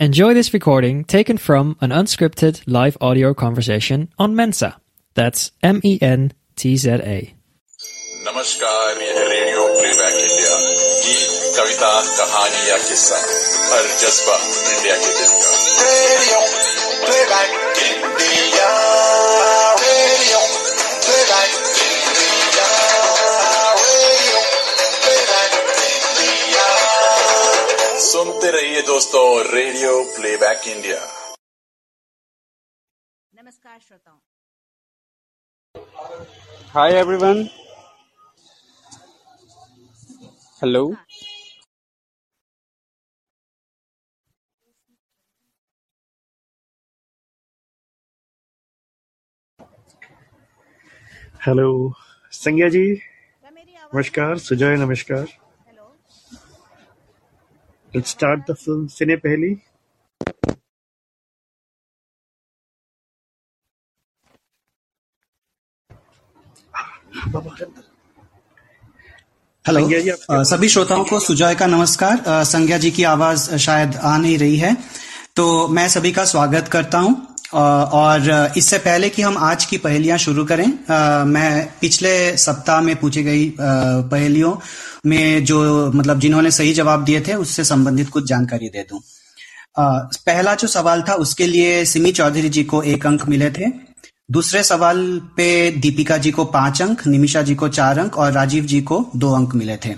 Enjoy 0.00 0.34
this 0.34 0.52
recording 0.52 1.04
taken 1.04 1.38
from 1.38 1.76
an 1.80 1.90
unscripted 1.90 2.62
live 2.66 2.96
audio 3.00 3.32
conversation 3.34 4.08
on 4.18 4.34
Mensa. 4.34 4.76
That's 5.14 5.52
M 5.62 5.80
E 5.84 5.98
N 6.02 6.32
T 6.56 6.76
Z 6.76 7.00
A. 7.04 7.18
नमस्कार 8.26 9.00
यह 9.02 9.18
है 9.18 9.24
radio 9.30 9.64
playback 9.78 10.14
India 10.20 10.54
गीत 11.04 11.30
कविता 11.56 11.90
कहानी 12.18 12.68
या 12.70 12.76
किस्सा 12.88 13.18
हर 13.72 13.84
जज्बा 14.02 14.36
इंडिया 14.74 14.96
के 15.04 15.10
दिल 15.18 15.32
का 15.42 15.52
रेडियो 15.84 16.40
प्लेबैक 17.04 17.97
सुनते 28.79 28.87
रहिए 28.87 28.87
दोस्तों 28.87 29.53
रेडियो 29.53 29.91
प्लेबैक 30.15 30.67
इंडिया 30.67 30.99
नमस्कार 33.33 33.79
श्रोताओं। 33.79 34.19
Hi 36.73 36.91
everyone. 37.01 37.49
Hello. 40.61 40.83
हेलो 51.45 51.69
संज्ञा 52.33 52.67
जी 52.69 52.85
नमस्कार 53.45 54.37
सुजय 54.37 54.75
नमस्कार। 54.77 55.25
Hello 57.95 58.05
start 58.09 58.41
the 58.47 58.53
film 58.55 58.81
cine 58.95 59.15
pehli. 59.21 59.47
Hello 69.65 69.87
जी, 69.89 70.11
सभी 70.49 70.69
श्रोताओं 70.69 71.03
को 71.05 71.19
सुजय 71.19 71.55
का 71.55 71.67
नमस्कार। 71.67 72.43
संज्ञा 72.43 72.77
जी 72.77 72.91
की 72.91 73.03
आवाज़ 73.03 73.55
शायद 73.57 73.95
आ 73.95 74.17
नहीं 74.17 74.37
रही 74.37 74.57
है। 74.57 74.75
तो 75.35 75.67
मैं 75.67 75.87
सभी 75.89 76.11
का 76.11 76.25
स्वागत 76.25 76.67
करता 76.67 76.97
हूँ। 76.97 77.28
और 77.53 78.53
इससे 78.57 78.77
पहले 78.77 79.09
कि 79.09 79.21
हम 79.21 79.37
आज 79.37 79.65
की 79.65 79.77
पहेलियाँ 79.77 80.17
शुरू 80.17 80.43
करें 80.45 80.65
मैं 81.25 81.67
पिछले 81.81 82.11
सप्ताह 82.37 82.81
में 82.81 82.95
पूछी 82.95 83.23
गई 83.23 83.49
पहेलियों 83.59 84.55
में 85.05 85.45
जो 85.45 85.91
मतलब 85.91 86.19
जिन्होंने 86.19 86.51
सही 86.51 86.73
जवाब 86.73 87.03
दिए 87.05 87.21
थे, 87.21 87.33
उससे 87.33 87.63
संबंधित 87.63 88.09
कुछ 88.09 88.27
जानकारी 88.27 88.69
दे 88.69 88.85
दूँ। 88.89 88.99
पहला 89.77 90.53
जो 90.55 90.67
सवाल 90.67 91.01
था, 91.01 91.13
उसके 91.15 91.47
लिए 91.47 91.85
सिमी 91.85 92.11
चौधरी 92.11 92.49
जी 92.49 92.63
को 92.63 92.81
एक 92.83 93.05
अंक 93.07 93.27
मिले 93.29 93.49
थे। 93.51 93.71
दूसरे 94.31 94.63
सवाल 94.63 94.99
पे 95.37 95.49
दीपिका 95.71 96.17
जी 96.17 96.31
को 96.31 96.45
पाँच 96.45 96.81
अंक, 96.81 97.05
निमिषा 97.07 97.41
जी 97.41 97.55
को 97.55 97.67
चार 97.69 97.99
अंक 97.99 98.17
और 98.17 98.31
राजीव 98.31 98.65
जी 98.65 98.81
को 98.81 99.05
दो 99.15 99.33
अंक 99.33 99.55
मिले 99.55 99.77
थे। 99.85 99.95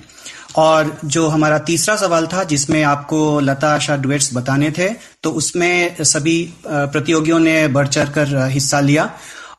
और 0.55 0.97
जो 1.05 1.27
हमारा 1.27 1.57
तीसरा 1.59 1.95
सवाल 1.97 2.27
था, 2.27 2.43
जिसमें 2.45 2.81
आपको 2.85 3.39
लता 3.41 3.73
आशा 3.75 3.95
डुएट्स 3.97 4.33
बताने 4.33 4.71
थे 4.71 4.89
तो 5.23 5.31
उसमें 5.33 6.03
सभी 6.05 6.37
प्रतियोगियों 6.65 7.39
ने 7.41 7.67
बढ़ 7.69 7.87
चढ़ 7.87 8.09
कर 8.09 8.35
हिस्सा 8.49 8.79
लिया। 8.81 9.09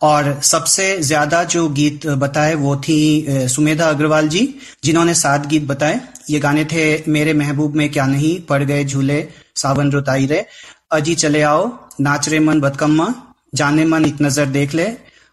और 0.03 0.41
सबसे 0.43 0.97
ज़्यादा 1.01 1.43
जो 1.47 1.69
गीत 1.71 2.07
बताए 2.19 2.55
वो 2.55 2.77
थी 2.79 3.49
सुमेधा 3.49 3.89
अग्रवाल 3.89 4.29
जी, 4.29 4.43
जिन्होंने 4.85 5.15
सात 5.15 5.47
गीत 5.47 5.67
बताए। 5.67 6.01
ये 6.31 6.39
गाने 6.41 6.65
थे, 6.65 7.03
मेरे 7.09 7.33
महबूब 7.35 7.75
में 7.77 7.89
क्या 7.93 8.07
नहीं, 8.07 8.41
पड़ 8.41 8.63
गए 8.63 8.85
झूले, 8.85 9.27
सावन 9.57 9.91
रुताई 9.93 10.27
रे। 10.27 10.45
अजी 10.93 11.15
चले 11.17 11.43
आओ, 11.43 11.71
नाच 12.01 12.29
रे 12.29 12.41
मन 12.41 12.61
बदकम्मा, 12.61 13.13
जाने 13.55 13.85
मन 13.85 14.05
एक 14.05 14.23
नज़र 14.23 14.47
देख 14.49 14.75
ले, 14.75 14.87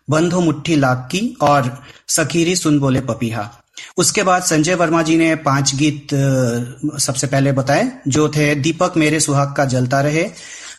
बंधो 0.08 0.42
मुट्ठी 0.42 0.76
लाख 0.76 1.08
की, 1.12 1.22
और 1.42 1.84
सखीरी 2.10 2.56
सुन 2.56 2.80
बोले 2.80 3.02
पपीहा। 3.02 3.50
उसके 3.98 4.24
बाद 4.24 4.44
संजय 4.44 4.76
वर्मा 4.76 5.02
जी 5.02 5.18
ने 5.18 5.36
पाँच 5.36 5.76
गीत 5.76 6.08
सबसे 7.00 7.28
पहले 7.28 7.52
बताए, 7.52 7.92
जो 8.08 8.30
थे, 8.30 8.56
दीपक 8.56 8.94
मेरे 8.98 9.20
सुहाग 9.20 9.54
का 9.56 9.66
जलता 9.66 10.02
रहे, 10.02 10.30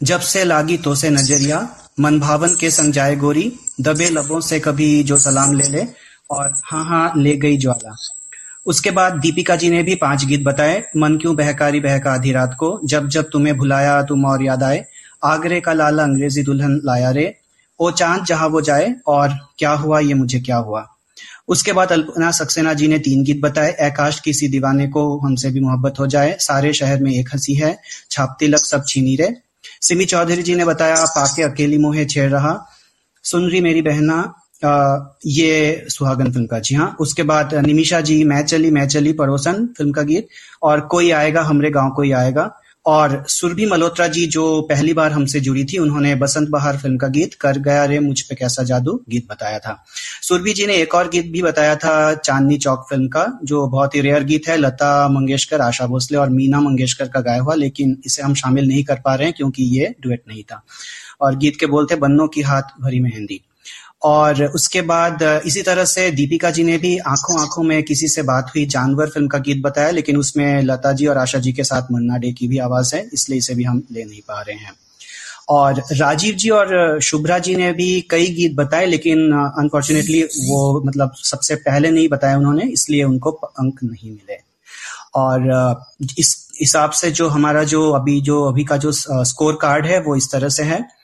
जब 0.03 0.21
से 0.21 0.45
लागी 0.45 0.77
तो 0.77 0.95
से 0.95 1.11
नज़रिया, 1.11 1.69
मन 2.01 2.21
भावन 2.21 2.55
के 2.55 2.71
संग 2.71 2.93
जाए 2.93 3.17
गोरी, 3.17 3.53
दबे 3.81 4.09
लबों 4.11 4.41
से 4.41 4.61
कभी 4.61 5.03
जो 5.03 5.17
सलाम 5.17 5.53
ले 5.53 5.65
ले, 5.65 5.87
और 6.31 6.53
हाँ 6.65 6.85
हाँ 6.85 7.13
ले 7.17 7.37
गई 7.37 7.57
ज्वाला। 7.57 7.97
उसके 8.67 8.91
बाद 8.91 9.13
दीपिका 9.13 9.57
जी 9.57 9.71
ने 9.71 9.83
भी 9.83 9.95
पाँच 9.95 10.25
गीत 10.25 10.43
बताए, 10.45 10.83
मन 10.97 11.17
क्यों 11.17 11.37
बहकारी 11.37 11.81
बहका 11.81 12.13
आधी 12.13 12.33
रात 12.33 12.57
को, 12.61 12.81
जब 12.85 13.09
जब 13.09 13.31
तुम्हें 13.33 13.57
भुलाया 13.57 14.03
तुम 14.03 14.25
और 14.25 14.43
याद 14.43 14.63
आए, 14.63 14.85
आगरे 15.25 15.61
का 15.61 15.73
लाला 15.73 16.03
अंग्रेज़ी 16.03 16.43
दुल्हन 16.43 16.81
लाया 16.85 17.11
रे, 17.11 17.35
ओ 17.81 17.91
चाँद 17.91 18.25
जहाँ 18.25 18.49
वो 18.49 18.61
जाए, 18.61 18.95
और 19.07 19.29
क्या 19.59 19.71
हुआ 19.71 20.01
ये 20.01 20.15
मुझे 20.15 20.41
क्या 20.41 20.57
हुआ? 20.57 21.00
उसके 21.51 21.73
बाद 21.73 21.93
अल्पना 21.93 22.31
सक्सेना 22.31 22.73
जी 22.75 22.89
ने 22.89 22.99
तीन 22.99 23.25
गीत 23.25 23.41
बताए। 23.41 23.73
आकाश 23.73 24.21
किसी 24.21 24.49
दीवाने 24.49 24.87
को 24.89 25.19
हमसे 25.19 25.51
भी 25.51 25.61
मोहब्बत 25.61 25.95
हो 26.01 26.07
जाए। 26.07 26.37
सारे 26.41 26.73
शहर 26.73 27.03
में 27.03 27.13
एक 27.13 27.29
हँसी 27.35 27.55
है। 27.55 27.79
छापती 28.11 28.47
लग 28.47 28.59
सब 28.59 28.85
छीनी 28.89 29.17
रे। 29.17 29.35
सिमी 29.83 30.05
चौधरी 30.05 30.43
जी 30.43 30.55
ने 30.55 30.65
बताया 30.65 31.05
पाके 31.05 31.43
अकेली 31.43 31.79
मोहे 31.79 32.05
छेड़ 32.05 32.31
रहा। 32.31 32.67
सुन 33.25 33.51
रही 33.51 33.61
मेरी 33.61 33.83
बहना 33.83 34.35
अ, 34.65 35.17
ये 35.27 35.85
सुहागन 35.89 36.33
फ़िल्म 36.33 36.47
का। 36.47 36.59
जी 36.59 36.75
हाँ। 36.75 36.97
उसके 37.01 37.23
बाद 37.23 37.55
निमिषा 37.55 38.01
जी 38.01 38.25
मैं 38.25 38.43
चली 38.45 38.71
मैं 38.71 38.87
चली 38.89 39.13
पड़ोसन 39.13 39.67
फ़िल्म 39.79 39.93
का 39.93 40.03
गीत। 40.03 40.29
और 40.63 40.81
कोई 40.81 41.11
आएगा 41.11 41.43
हमरे 41.43 41.71
गाँव 41.71 41.91
कोई 41.91 42.13
आएगा। 42.13 42.60
और 42.87 43.25
सुरभि 43.29 43.67
मल्होत्रा 43.67 44.07
जी 44.07 44.27
जो 44.27 44.63
पहली 44.63 44.93
बार 44.93 45.13
हमसे 45.13 45.41
जुड़ी 45.41 45.65
थी, 45.65 45.79
उन्होंने 45.79 46.15
बसंत 46.15 46.49
बहार 46.49 46.77
फ़िल्म 46.77 46.97
का 46.97 47.09
गीत 47.09 47.35
कर 47.35 47.59
गया 47.59 47.85
रे, 47.85 47.99
मुझ 47.99 48.21
पे 48.21 48.35
कैसा 48.35 48.63
जादू 48.63 49.05
गीत 49.09 49.27
बताया 49.31 49.59
था। 49.59 49.85
सुरभि 50.23 50.53
जी 50.53 50.67
ने 50.67 50.75
एक 50.75 50.95
और 50.95 51.09
गीत 51.09 51.33
भी 51.33 51.43
बताया 51.43 51.77
था, 51.77 52.15
चांदनी 52.15 52.59
चौक 52.59 52.87
फ़िल्म 52.91 53.09
का, 53.09 53.39
जो 53.45 53.67
बहुत 53.67 53.95
ही 53.95 54.01
रेयर 54.01 54.25
गीत 54.25 54.49
है, 54.49 54.57
लता 54.57 55.09
मंगेशकर, 55.09 55.61
आशा 55.61 55.87
भोसले 55.87 56.19
और 56.19 56.31
मीना 56.31 56.61
मंगेशकर 56.61 57.09
का 57.09 57.21
गाया 57.21 57.41
हुआ, 57.41 57.55
लेकिन 57.55 57.97
इसे 58.07 58.23
हम 58.23 58.35
शामिल 58.35 58.69
नहीं 58.69 58.85
कर 58.85 59.01
पा 59.05 59.15
रहे 59.15 59.27
हैं, 59.27 59.35
क्योंकि 59.37 59.63
ये 59.63 59.95
डुएट 60.01 60.23
नहीं 60.29 60.43
था। 60.43 60.65
और 61.21 61.37
गीत 61.37 61.57
के 61.61 61.67
बोल 61.67 61.87
थे 61.91 61.97
बन्नों 61.97 62.29
की 62.29 62.41
हाथ 62.41 62.63
भरी 62.81 63.01
मेहंदी। 63.01 63.41
और 64.03 64.43
उसके 64.45 64.81
बाद 64.83 65.23
इसी 65.47 65.63
तरह 65.63 65.85
से 65.85 66.11
दीपिका 66.11 66.51
जी 66.51 66.63
ने 66.65 66.77
भी 66.79 66.97
आँखों 66.99 67.41
आँखों 67.41 67.63
में 67.63 67.83
किसी 67.83 68.09
से 68.09 68.23
बात 68.23 68.53
हुई। 68.55 68.65
जानवर 68.67 69.09
फ़िल्म 69.09 69.29
का 69.29 69.39
गीत 69.39 69.63
बताया, 69.63 69.91
लेकिन 69.91 70.17
उसमें 70.17 70.63
लता 70.63 70.93
जी 70.93 71.07
और 71.07 71.19
आशा 71.19 71.39
जी 71.39 71.53
के 71.53 71.65
साथ 71.65 71.93
मन्ना 71.93 72.17
डे 72.19 72.33
की 72.33 72.49
भी 72.49 72.59
आवाज़ 72.59 72.95
है, 72.97 73.09
इसलिए 73.13 73.39
इसे 73.39 73.55
भी 73.55 73.65
हम 73.65 73.83
ले 73.93 74.05
नहीं 74.05 74.21
पा 74.21 74.41
रहे 74.41 74.57
हैं। 74.57 74.73
और 75.49 75.83
राजीव 75.93 76.35
जी 76.35 76.49
और 76.51 77.01
शुभ्रा 77.03 77.39
जी 77.39 77.55
ने 77.57 77.73
भी 77.73 78.01
कई 78.11 78.27
गीत 78.27 78.55
बताए, 78.55 78.87
लेकिन 78.87 79.33
अनफॉर्चुनेटली 79.59 80.23
वो 80.23 80.83
मतलब 80.87 81.13
सबसे 81.25 81.55
पहले 81.55 81.91
नहीं 81.91 82.09
बताया 82.09 82.37
उन्होंने, 82.39 82.65
इसलिए 82.65 83.05
उनको 83.05 83.31
अंक 83.31 83.81
नहीं 83.85 84.11
मिले। 84.11 84.39
और 85.15 85.85
इस 86.19 86.37
हिसाब 86.61 86.91
से 86.91 87.11
जो 87.11 87.29
हमारा 87.29 87.65
जो 87.65 87.91
अभी 87.91 88.21
जो 88.21 88.43
अभी 88.45 88.65
का 88.65 88.77
जो 88.77 88.93
स्कोर 88.93 89.59
कार्ड 89.63 89.87
है, 89.87 90.01
वो 90.01 90.17
इस 90.17 90.31
तरह 90.33 90.49
से 90.49 90.63
है। 90.63 91.00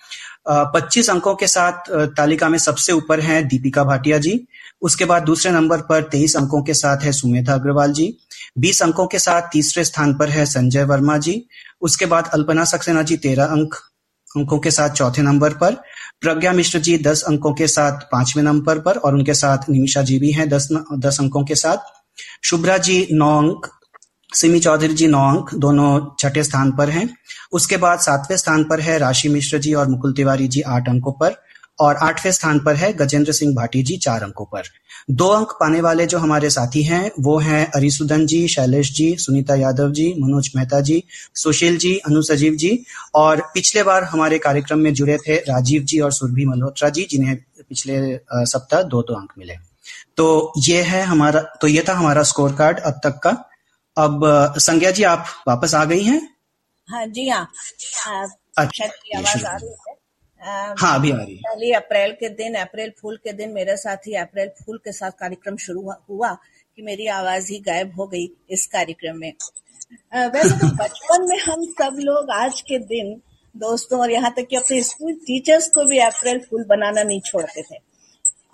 पच्चीस 0.47 1.11
अंकों 1.11 1.35
के 1.35 1.47
साथ 1.47 1.91
तालिका 2.17 2.49
में 2.49 2.59
सबसे 2.59 2.93
ऊपर 2.93 3.21
हैं 3.21 3.47
दीपिका 3.49 3.85
भाटिया 3.85 4.19
जी। 4.19 4.41
उसके 4.83 5.05
बाद 5.05 5.23
दूसरे 5.23 5.53
नंबर 5.53 5.81
पर 5.81 6.03
तेईस 6.03 6.37
अंकों 6.37 6.63
के 6.63 6.75
साथ 6.75 7.03
है 7.03 7.13
सुमेधा 7.13 7.55
अग्रवाल 7.55 7.93
जी। 7.93 8.17
बीस 8.59 8.83
अंकों 8.83 9.07
के 9.07 9.19
साथ 9.19 9.49
तीसरे 9.53 9.85
स्थान 9.85 10.15
पर 10.15 10.29
है 10.29 10.45
संजय 10.47 10.85
वर्मा 10.85 11.17
जी। 11.19 11.43
उसके 11.81 12.07
बाद 12.07 12.31
अल्पना 12.35 12.65
सक्सेना 12.65 13.03
जी 13.03 13.17
तेरह 13.17 13.45
अंक, 13.45 13.75
अंकों 14.37 14.59
के 14.59 14.71
साथ 14.71 14.91
चौथे 14.91 15.23
नंबर 15.23 15.55
पर। 15.55 15.75
प्रज्ञा 16.21 16.53
मिश्र 16.53 16.79
जी 16.79 16.97
दस 16.99 17.23
अंकों 17.23 17.53
के 17.55 17.67
साथ 17.69 18.09
पाँचवें 18.13 18.43
नंबर 18.45 18.79
पर 18.79 18.97
और 18.97 19.15
उनके 19.15 19.35
साथ 19.35 19.69
निमिषा 19.71 20.03
जी 20.03 20.19
भी 20.19 20.31
हैं 20.33 20.49
दस 20.49 20.69
दस 20.99 21.21
अंकों 21.21 21.45
के 21.45 21.55
साथ। 21.55 21.93
शुभ्रा 22.45 22.77
जी 22.79 23.07
नौ 23.13 23.37
अंक 23.39 23.67
सिमी 24.37 24.61
चौधरी 24.61 24.95
जी 24.95 25.07
नौ 25.09 25.25
अंक 25.29 25.55
दोनों 25.57 25.91
छठे 26.21 26.43
स्थान 26.45 26.73
पर 26.73 26.91
हैं। 26.91 27.09
उसके 27.53 27.77
बाद 27.79 27.99
सातवें 28.01 28.37
स्थान 28.37 28.65
पर 28.65 28.81
है 28.81 28.99
राशि 28.99 29.29
मिश्र 29.29 29.59
जी 29.59 29.75
और 29.75 29.89
मुकुल 29.89 30.13
तिवारी 30.15 30.49
जी 30.49 30.61
आठ 30.69 30.89
अंकों 30.89 31.13
पर 31.13 31.37
और 31.79 31.97
आठवें 32.03 32.33
स्थान 32.33 32.59
पर 32.59 32.77
है 32.77 32.93
गजेंद्र 32.95 33.33
सिंह 33.33 33.55
भाटी 33.55 33.83
जी 33.83 33.97
चार 33.99 34.23
अंकों 34.23 34.45
पर। 34.45 34.69
दो 35.11 35.27
अंक 35.29 35.51
पाने 35.61 35.81
वाले 35.81 36.07
जो 36.07 36.19
हमारे 36.19 36.51
साथी 36.51 36.83
हैं, 36.83 37.11
वो 37.21 37.39
हैं 37.39 37.67
अरिसुदन 37.71 38.27
जी, 38.27 38.47
शैलेश 38.49 38.93
जी, 38.93 39.17
सुनीता 39.17 39.55
यादव 39.55 39.91
जी, 39.91 40.07
मनोज 40.21 40.51
मेहता 40.57 40.81
जी, 40.81 41.03
सुशील 41.35 41.77
जी, 41.79 41.97
अनु 41.99 42.23
सजीव 42.23 42.55
जी 42.55 42.79
और 43.15 43.43
पिछले 43.55 43.83
बार 43.83 44.05
हमारे 44.05 44.39
कार्यक्रम 44.39 44.79
में 44.79 44.93
जुड़े 44.95 45.19
थे 45.19 45.37
राजीव 45.49 45.83
जी 45.83 46.01
और 46.01 46.13
सुरभि 46.13 46.45
मल्होत्रा 46.45 46.89
जी, 46.89 47.07
जिन्हें 47.11 47.37
पिछले 47.37 48.19
सप्ताह 48.47 48.83
दो 48.85 49.03
दो 49.03 49.15
अंक 49.15 49.33
मिले। 49.39 49.55
तो 50.17 50.53
ये 50.59 50.83
है 50.83 51.03
हमारा 51.05 51.41
तो 51.61 51.69
ये 51.69 51.85
था 51.89 51.95
हमारा 51.95 52.23
स्कोर 52.25 52.53
कार्ड 52.53 52.79
अब 52.81 53.01
तक 53.05 53.21
का। 53.23 53.37
अब 53.97 54.21
संज्ञा 54.59 54.91
जी 54.91 55.03
आप 55.05 55.25
वापस 55.49 55.75
आ 55.75 55.85
गई 55.85 56.03
हैं? 56.03 56.21
हाँ 56.89 57.07
जी 57.07 57.29
हाँ। 57.29 57.47
अच्छा 58.59 58.87
की 58.87 59.17
आवाज़ 59.19 59.47
आ 59.47 59.57
रही 59.57 59.71
है। 59.89 59.95
हाँ 60.79 60.95
अभी 60.95 61.11
आ 61.11 61.17
रही 61.17 61.35
है। 61.37 61.43
पहली 61.43 61.73
अप्रैल 61.73 62.13
के 62.13 62.29
दिन 62.29 62.55
अप्रैल 62.55 62.93
फूल 63.01 63.17
के 63.17 63.33
दिन 63.33 63.53
मेरे 63.53 63.77
साथ 63.77 64.07
ही 64.07 64.15
अप्रैल 64.15 64.49
फूल 64.49 64.79
के 64.79 64.93
साथ 64.93 65.11
कार्यक्रम 65.11 65.57
शुरू 65.57 65.81
हुआ 65.83 65.97
हुआ 66.11 66.33
कि 66.77 66.83
मेरी 66.83 67.07
आवाज़ 67.07 67.53
ही 67.53 67.59
गायब 67.59 67.95
हो 68.01 68.07
गई 68.07 68.29
इस 68.51 68.67
कार्यक्रम 68.67 69.17
में। 69.17 69.33
वैसे 70.15 70.59
तो 70.59 70.67
बचपन 70.83 71.27
में 71.29 71.39
हम 71.39 71.65
सब 71.81 71.97
लोग 72.01 72.31
आज 72.31 72.61
के 72.61 72.79
दिन 72.79 73.21
दोस्तों 73.57 74.01
और 74.01 74.11
यहाँ 74.11 74.31
तक 74.37 74.47
कि 74.51 74.57
अपने 74.57 74.83
स्कूल 74.83 75.13
टीचर्स 75.15 75.69
को 75.69 75.85
भी 75.85 75.99
अप्रैल 75.99 76.39
फूल 76.51 76.65
बनाना 76.65 77.03
नहीं 77.03 77.21
छोड़ते 77.21 77.63
थे। 77.63 77.86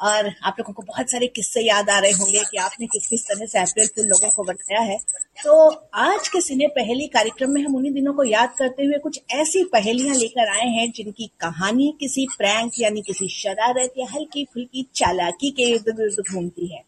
और 0.03 0.33
आप 0.43 0.57
लोगों 0.59 0.73
को 0.73 0.83
बहुत 0.83 1.11
सारे 1.11 1.27
किस्से 1.27 1.61
याद 1.61 1.91
आ 1.91 1.99
रहे 1.99 2.13
होंगे 2.13 2.41
कि 2.45 2.57
आपने 2.57 2.87
किस 2.87 3.07
किस 3.07 3.25
तरह 3.25 3.47
से 3.47 3.59
अप्रैल 3.59 3.87
फूल 3.87 4.07
लोगों 4.07 4.29
को 4.29 4.45
बताया 4.45 4.81
है। 4.81 4.99
तो 5.45 5.69
आज 5.95 6.29
के 6.29 6.41
सिने 6.41 6.67
पहली 6.67 7.07
कार्यक्रम 7.07 7.51
में 7.51 7.63
हम 7.65 7.77
उन्हीं 7.77 7.93
दिनों 7.93 8.15
को 8.15 8.25
याद 8.25 8.55
करते 8.59 8.85
हुए 8.85 8.99
कुछ 8.99 9.21
ऐसी 9.31 9.65
पहेलियाँ 9.65 10.15
लेकर 10.17 10.49
आए 10.49 10.69
हैं 10.69 10.91
जिनकी 10.91 11.27
कहानी 11.41 11.97
किसी 12.01 12.27
प्रैंक 12.39 12.73
यानी 12.81 13.03
किसी 13.03 13.29
शरारत 13.29 13.93
या 13.99 14.07
हल्की 14.11 14.45
फुल्की 14.45 14.87
चालाकी 14.95 15.51
के 15.51 15.63
इर्द 15.63 15.89
गिर्द 15.89 16.25
घूमती 16.33 16.67
है। 16.67 16.83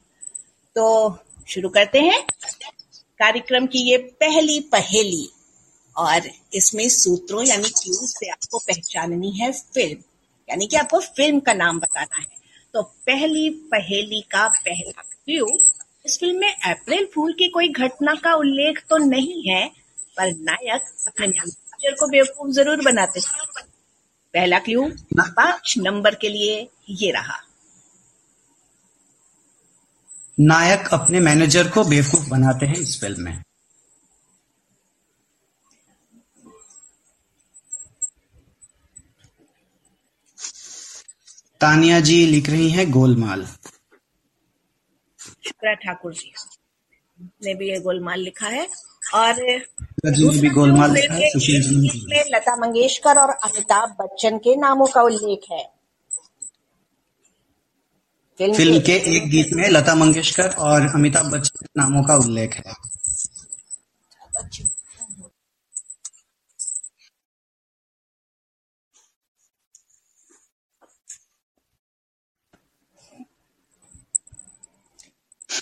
तो 0.76 1.19
शुरू 1.49 1.69
करते 1.69 1.99
हैं। 1.99 2.22
कार्यक्रम 3.20 3.67
की 3.67 3.90
ये 3.90 3.96
पहली 3.96 4.60
पहेली 4.60 5.28
और 5.96 6.31
इसमें 6.55 6.88
सूत्रों 6.88 7.44
यानी 7.46 7.69
क्यूज 7.69 8.08
से 8.08 8.31
आपको 8.31 8.58
पहचाननी 8.58 9.31
है 9.31 9.52
फ़िल्म। 9.52 10.02
यानी 10.49 10.67
कि 10.67 10.76
आपको 10.76 11.00
फ़िल्म 11.00 11.40
का 11.40 11.52
नाम 11.52 11.78
बताना 11.81 12.17
है। 12.17 12.44
तो 12.74 12.82
पहली 12.82 13.48
पहेली 13.72 14.20
का 14.30 14.46
पहला 14.48 15.02
क्यू 15.02 15.46
इस 16.06 16.18
फ़िल्म 16.20 16.40
में 16.40 16.54
अप्रैल 16.70 17.06
फूल 17.14 17.32
की 17.32 17.48
कोई 17.48 17.68
घटना 17.68 18.14
का 18.14 18.34
उल्लेख 18.34 18.78
तो 18.90 18.96
नहीं 18.96 19.42
है 19.48 19.66
पर 20.16 20.32
नायक 20.40 20.82
अपने 21.08 21.26
मैनेजर 21.26 21.94
को 21.94 22.06
बेवकूफ़ 22.08 22.50
ज़रूर 22.50 22.82
बनाते 22.84 23.20
हैं। 23.20 23.46
पहला 24.34 24.58
क्लू 24.58 24.86
पाँच 25.20 25.74
नंबर 25.78 26.14
के 26.14 26.28
लिए 26.28 26.68
ये 26.90 27.10
रहा। 27.10 27.38
नायक 30.38 30.88
अपने 30.92 31.20
मैनेजर 31.20 31.68
को 31.68 31.84
बेवकूफ़ 31.84 32.28
बनाते 32.30 32.66
हैं 32.66 32.76
इस 32.76 33.00
फ़िल्म 33.00 33.24
में। 33.24 33.42
तानिया 41.64 42.00
जी 42.00 42.26
लिख 42.26 42.50
रही 42.50 42.70
हैं 42.70 42.90
गोलमाल। 42.90 43.46
शुक्रा 45.20 45.75
ठाकुर 45.75 46.14
जी। 46.14 46.32
ने 47.44 47.55
भी 47.55 47.70
ये 47.70 47.81
गोलमाल 47.81 48.20
लिखा 48.20 48.46
है। 48.46 48.69
और 49.14 49.34
ने 49.43 50.40
भी 50.40 50.49
गोलमाल 50.49 50.93
लिखा 50.93 51.14
है 51.14 51.28
सुशील 51.28 51.62
जी। 51.62 51.76
ने 51.76 51.87
इसमें 51.87 52.25
लता 52.28 52.56
मंगेशकर 52.56 53.19
और 53.19 53.31
अमिताभ 53.31 53.96
बच्चन 54.00 54.38
के 54.38 54.56
नामों 54.56 54.87
का 54.87 55.02
उल्लेख 55.02 55.40
है। 55.52 55.75
फ़िल्म, 58.38 58.55
फ़िल्म 58.55 58.81
के 58.81 59.17
एक 59.17 59.31
गीत 59.31 59.52
में 59.52 59.69
लता 59.69 59.94
मंगेशकर 59.94 60.49
और 60.49 60.81
अमिताभ 60.94 61.26
बच्चन 61.26 61.67
के 61.67 61.81
नामों 61.81 62.02
का 62.02 62.14
उल्लेख 62.14 62.56
है। 62.56 62.72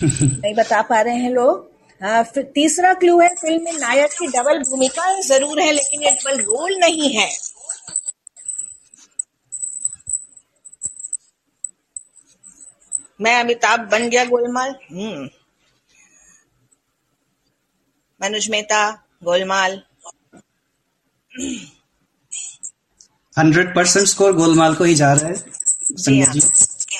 नहीं 0.03 0.53
बता 0.55 0.81
पा 0.81 1.01
रहे 1.01 1.15
हैं 1.15 1.29
लोग। 1.31 1.71
हाँ, 2.01 2.23
फिर 2.23 2.43
तीसरा 2.55 2.93
क्लू 2.93 3.19
है 3.19 3.29
फ़िल्म 3.35 3.63
में 3.63 3.79
नायक 3.79 4.11
की 4.11 4.27
डबल 4.27 4.59
भूमिका 4.69 5.19
ज़रूर 5.21 5.59
है 5.61 5.71
लेकिन 5.71 6.01
ये 6.03 6.11
डबल 6.11 6.41
रोल 6.41 6.75
नहीं 6.79 7.13
है। 7.13 7.29
मैं 13.21 13.35
अमिताभ 13.39 13.79
बन 13.91 14.09
गया 14.09 14.25
गोलमाल। 14.25 14.75
हम्म। 14.91 15.29
Manuj 18.21 18.49
Mehta 18.49 18.89
Golmaal. 19.23 19.81
Hundred 23.37 23.73
percent 23.75 24.07
score 24.07 24.33
Golmaal 24.33 24.75
को 24.75 24.83
ही 24.83 24.95
जा 24.95 25.13
रहा 25.13 25.27
है 25.27 25.35
संजय 25.35 26.21
हाँ। 26.21 26.33
जी 26.33 26.39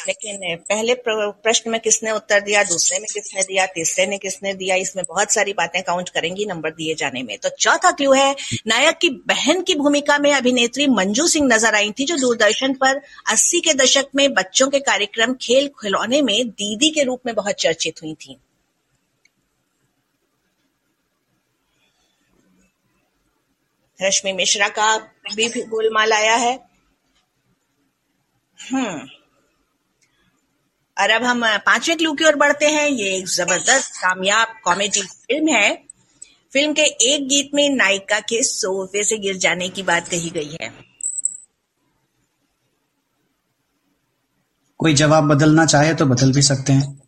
लेकिन 0.08 0.56
पहले 0.56 0.96
प्रश्न 1.08 1.72
में 1.72 1.80
किसने 1.80 2.12
उत्तर 2.12 2.42
दिया, 2.42 2.64
दूसरे 2.64 3.00
में 3.00 3.08
किसने 3.14 3.44
दिया, 3.44 3.66
तीसरे 3.66 4.06
ने 4.06 4.18
किसने 4.18 4.54
दिया, 4.54 4.76
इसमें 4.76 5.06
बहुत 5.08 5.32
सारी 5.32 5.54
बातें 5.54 5.84
काउंट 5.84 6.10
करेंगी 6.10 6.46
नंबर 6.46 6.72
दिए 6.72 6.96
जाने 6.96 7.24
में। 7.24 7.38
तो 7.38 7.50
चौथा 7.50 7.92
क्लू 7.92 8.14
है, 8.14 8.36
नायक 8.68 8.98
की 8.98 9.10
बहन 9.10 9.62
की 9.62 9.76
भूमिका 9.76 10.18
में 10.18 10.34
अभिनेत्री 10.34 10.88
मंजू 10.88 11.28
सिंह 11.28 11.48
नज़र 11.48 11.76
आई 11.76 11.92
थी, 11.92 12.06
जो 12.06 12.18
दूरदर्शन 12.18 12.74
पर 12.74 13.02
80 13.28 13.60
के 13.60 13.74
दशक 13.74 14.06
में 14.16 14.34
बच्चों 14.34 14.68
के 14.68 14.80
कार्यक्रम 14.80 15.34
खेल 15.34 15.68
खिलौने 15.68 16.22
में 16.22 16.50
दीदी 16.50 16.90
के 16.90 17.04
रूप 17.04 17.22
में 17.26 17.36
बहुत 17.36 17.56
चर्चित 17.56 18.02
हुई 18.04 18.14
थी। 18.14 18.38
रश्मि 24.02 24.32
मिश्रा 24.34 24.68
का 24.68 24.98
भी 25.36 25.50
भी 25.50 25.62
गोलमाल 25.62 26.14
आया 26.14 26.36
है। 26.36 26.60
हम्म। 28.60 29.23
और 30.98 31.10
अब 31.10 31.24
हम 31.24 31.44
पाँचवें 31.66 31.98
क्लू 31.98 32.13
की 32.13 32.25
ओर 32.25 32.36
बढ़ते 32.36 32.66
हैं। 32.66 32.88
ये 32.90 33.16
एक 33.18 33.28
ज़बरदस्त 33.28 33.95
कामयाब 33.98 34.48
कॉमेडी 34.63 35.01
फ़िल्म 35.01 35.54
है। 35.54 35.74
फ़िल्म 36.54 36.74
के 36.74 36.81
एक 36.81 37.28
गीत 37.28 37.50
में 37.54 37.69
नायिका 37.69 38.19
के 38.19 38.44
सोफे 38.44 39.04
से 39.04 39.18
गिर 39.18 39.38
जाने 39.38 39.69
की 39.69 39.84
बात 39.84 40.07
कही 40.07 40.30
गई 40.30 40.57
है। 40.62 40.72
कोई 44.80 44.94
जवाब 44.94 45.28
बदलना 45.28 45.66
चाहे 45.66 45.94
तो 45.94 46.06
बदल 46.06 46.31
भी 46.34 46.42
सकते 46.42 46.74
हैं। 46.74 47.00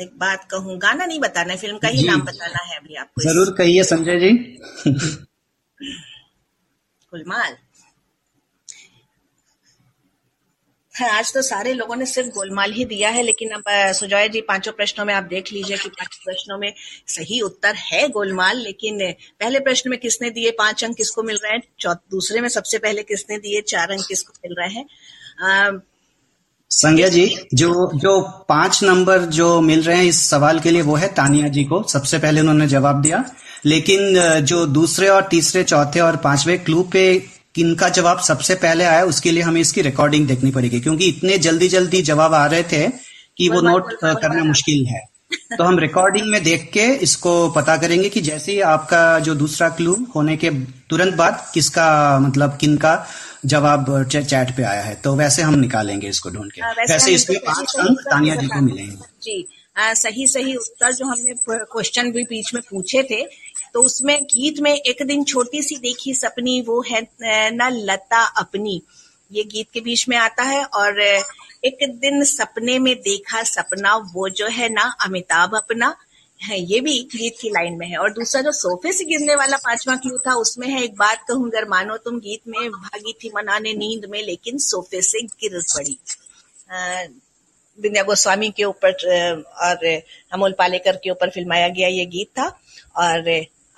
एक 0.00 0.10
बात 0.18 0.44
कहूँ 0.50 0.76
गाना 0.78 1.06
नहीं 1.06 1.20
बताना 1.20 1.52
है 1.52 1.58
फ़िल्म 1.58 1.78
का 1.78 1.88
ही 1.88 2.02
नाम 2.02 2.20
बताना 2.20 2.62
है 2.64 2.76
अभी 2.78 2.94
आपको। 2.94 3.22
ज़रूर 3.22 3.50
कहिए 3.58 3.82
संजय 3.84 4.18
जी। 4.20 4.30
गुलमाल। 7.12 7.56
हाँ, 11.00 11.08
आज 11.08 11.32
तो 11.34 11.42
सारे 11.42 11.72
लोगों 11.72 11.96
ने 11.96 12.06
सिर्फ़ 12.06 12.28
गोलमाल 12.28 12.72
ही 12.72 12.84
दिया 12.84 13.08
है 13.08 13.22
लेकिन 13.22 13.50
अब 13.50 13.62
सुजॉय 13.68 14.28
जी 14.28 14.40
पाँचों 14.40 14.72
प्रश्नों 14.72 15.04
में 15.06 15.14
आप 15.14 15.22
देख 15.22 15.52
लीजिए 15.52 15.76
कि 15.76 15.88
पाँच 15.88 16.16
प्रश्नों 16.16 16.58
में 16.58 16.72
सही 17.08 17.40
उत्तर 17.40 17.74
है 17.74 18.08
गोलमाल 18.08 18.56
लेकिन 18.56 18.98
पहले 19.40 19.60
प्रश्न 19.60 19.90
में 19.90 19.98
किसने 19.98 20.30
दिए 20.30 20.50
पाँच 20.50 20.84
अंक 20.84 20.96
किसको 20.96 21.22
मिल 21.22 21.38
रहे 21.44 21.52
हैं? 21.52 21.62
दूसरे 22.10 22.40
में 22.40 22.48
सबसे 22.48 22.78
पहले 22.78 23.02
किसने 23.02 23.38
दिए 23.38 23.60
चार 23.60 23.90
अंक 23.90 24.06
किसको 24.08 24.32
मिल 24.44 24.54
रहे 24.58 24.74
हैं? 24.74 24.86
संज्ञा 26.70 27.08
जी 27.08 27.26
जो 27.54 27.90
जो 27.94 28.20
पाँच 28.48 28.82
नंबर 28.82 29.18
जो 29.18 29.60
मिल 29.60 29.82
रहे 29.82 29.96
हैं 29.96 30.04
इस 30.04 30.22
सवाल 30.30 30.60
के 30.60 30.70
लिए 30.70 30.82
वो 30.82 30.96
है 30.96 31.08
तानिया 31.08 31.48
जी 31.48 31.64
को। 31.64 31.82
सबसे 31.82 32.18
पहले 32.18 32.40
उन्होंने 32.40 32.66
जवाब 32.66 33.02
दिया। 33.02 33.24
लेकिन 33.64 34.14
जो 34.40 34.66
दूसरे 34.66 35.08
और 35.08 35.28
तीसरे 35.30 35.64
चौथे 35.64 36.00
और 36.00 36.16
पांचवे 36.16 36.58
क्लू 36.58 36.82
पे 36.82 37.02
किनका 37.54 37.88
जवाब 37.90 38.20
सबसे 38.20 38.54
पहले 38.54 38.84
आया 38.84 39.04
उसके 39.04 39.30
लिए 39.30 39.42
हमें 39.42 39.60
इसकी 39.60 39.82
रिकॉर्डिंग 39.82 40.26
देखनी 40.28 40.50
पड़ेगी 40.50 40.80
क्योंकि 40.80 41.08
इतने 41.08 41.38
जल्दी 41.38 41.68
जल्दी 41.68 42.02
जवाब 42.02 42.34
आ 42.34 42.44
रहे 42.46 42.62
थे 42.62 42.88
कि 43.36 43.48
वो 43.48 43.60
नोट 43.60 43.92
करना 44.02 44.44
मुश्किल 44.44 44.86
है। 44.86 45.04
तो 45.58 45.64
हम 45.64 45.78
रिकॉर्डिंग 45.78 46.26
में 46.26 46.42
देख 46.42 46.70
के 46.72 46.86
इसको 47.04 47.32
पता 47.50 47.76
करेंगे 47.76 48.08
कि 48.08 48.20
जैसे 48.20 48.52
ही 48.52 48.60
आपका 48.68 49.18
जो 49.18 49.34
दूसरा 49.34 49.68
क्लू 49.70 49.94
होने 50.14 50.36
के 50.36 50.50
तुरंत 50.90 51.14
बाद 51.14 51.44
किसका 51.54 51.86
मतलब 52.18 52.56
किनका 52.60 52.94
जवाब 53.46 53.86
चैट 54.08 54.56
पे 54.56 54.62
आया 54.62 54.82
है। 54.82 54.94
तो 54.94 55.14
वैसे 55.16 55.42
हम 55.42 55.54
निकालेंगे 55.58 56.08
इसको 56.08 56.30
ढूंढ 56.30 56.50
के। 56.52 56.60
हाँ, 56.60 56.72
वैसे 56.80 57.12
इसमें 57.12 57.38
पाँच 57.46 57.74
अंक 57.78 58.00
तानिया 58.00 58.34
जी 58.36 58.46
को 58.46 58.60
मिलेंगे 58.60 58.96
जी 59.22 59.46
आ, 59.76 59.92
सही 59.94 60.26
सही 60.26 60.54
उत्तर 60.56 60.92
जो 60.92 61.06
हमने 61.06 61.34
क्वेश्चन 61.72 62.10
भी 62.12 62.22
बीच 62.24 62.52
में 62.54 62.62
पूछे 62.70 63.02
थे 63.02 63.22
तो 63.74 63.82
उसमें 63.82 64.22
गीत 64.24 64.60
में 64.60 64.72
एक 64.72 65.02
दिन 65.06 65.24
छोटी 65.24 65.62
सी 65.62 65.76
देखी 65.78 66.14
सपनी, 66.14 66.60
वो 66.60 66.82
है 66.82 67.00
न 67.52 67.68
लता 67.72 68.24
अपनी। 68.40 68.80
ये 69.30 69.42
गीत 69.44 69.66
के 69.74 69.80
बीच 69.80 70.08
में 70.08 70.16
आता 70.16 70.42
है 70.42 70.64
और 70.64 71.00
एक 71.00 71.78
दिन 72.00 72.24
सपने 72.24 72.78
में 72.78 72.94
देखा 72.98 73.42
सपना, 73.44 73.96
वो 74.14 74.28
जो 74.28 74.46
है 74.48 74.68
ना 74.68 74.82
अमिताभ 75.04 75.54
अपना, 75.56 75.94
है, 76.40 76.58
ये 76.62 76.80
भी 76.80 76.92
गीत 77.12 77.36
की 77.40 77.48
लाइन 77.48 77.76
में 77.78 77.86
है। 77.86 77.96
और 77.96 78.12
दूसरा 78.12 78.40
जो 78.42 78.52
सोफे 78.52 78.92
से 78.92 79.04
गिरने 79.04 79.34
वाला 79.34 79.56
पांचवा 79.56 79.96
क्लू 79.96 80.16
था, 80.18 80.34
उसमें 80.34 80.66
है, 80.68 80.82
एक 80.84 80.94
बात 80.96 81.24
कहूँ, 81.28 81.48
अगर 81.48 81.68
मानो 81.68 81.96
तुम 81.96 82.18
गीत 82.20 82.48
में 82.48 82.70
भागी 82.70 83.12
थी 83.14 83.30
मनाने 83.34 83.72
नींद 83.74 84.06
में, 84.10 84.22
लेकिन 84.22 84.58
सोफे 84.58 85.02
से 85.02 85.22
गिर 85.22 85.60
पड़ी। 85.68 85.98
विद्या 87.78 88.02
गोस्वामी 88.02 88.50
के 88.50 88.64
ऊपर 88.64 88.92
और 89.62 89.86
अमोल 90.32 90.54
पालेकर 90.58 90.96
के 90.96 91.10
ऊपर 91.10 91.30
फिल्माया 91.30 91.68
गया 91.68 91.88
ये 91.88 92.04
गीत 92.06 92.28
था। 92.38 92.48
और 92.98 93.30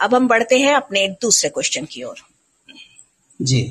अब 0.02 0.14
हम 0.14 0.28
बढ़ते 0.28 0.58
हैं 0.58 0.74
अपने 0.74 1.06
दूसरे 1.22 1.50
क्वेश्चन 1.50 1.84
की 1.84 2.02
ओर। 2.02 2.16
जी। 3.40 3.62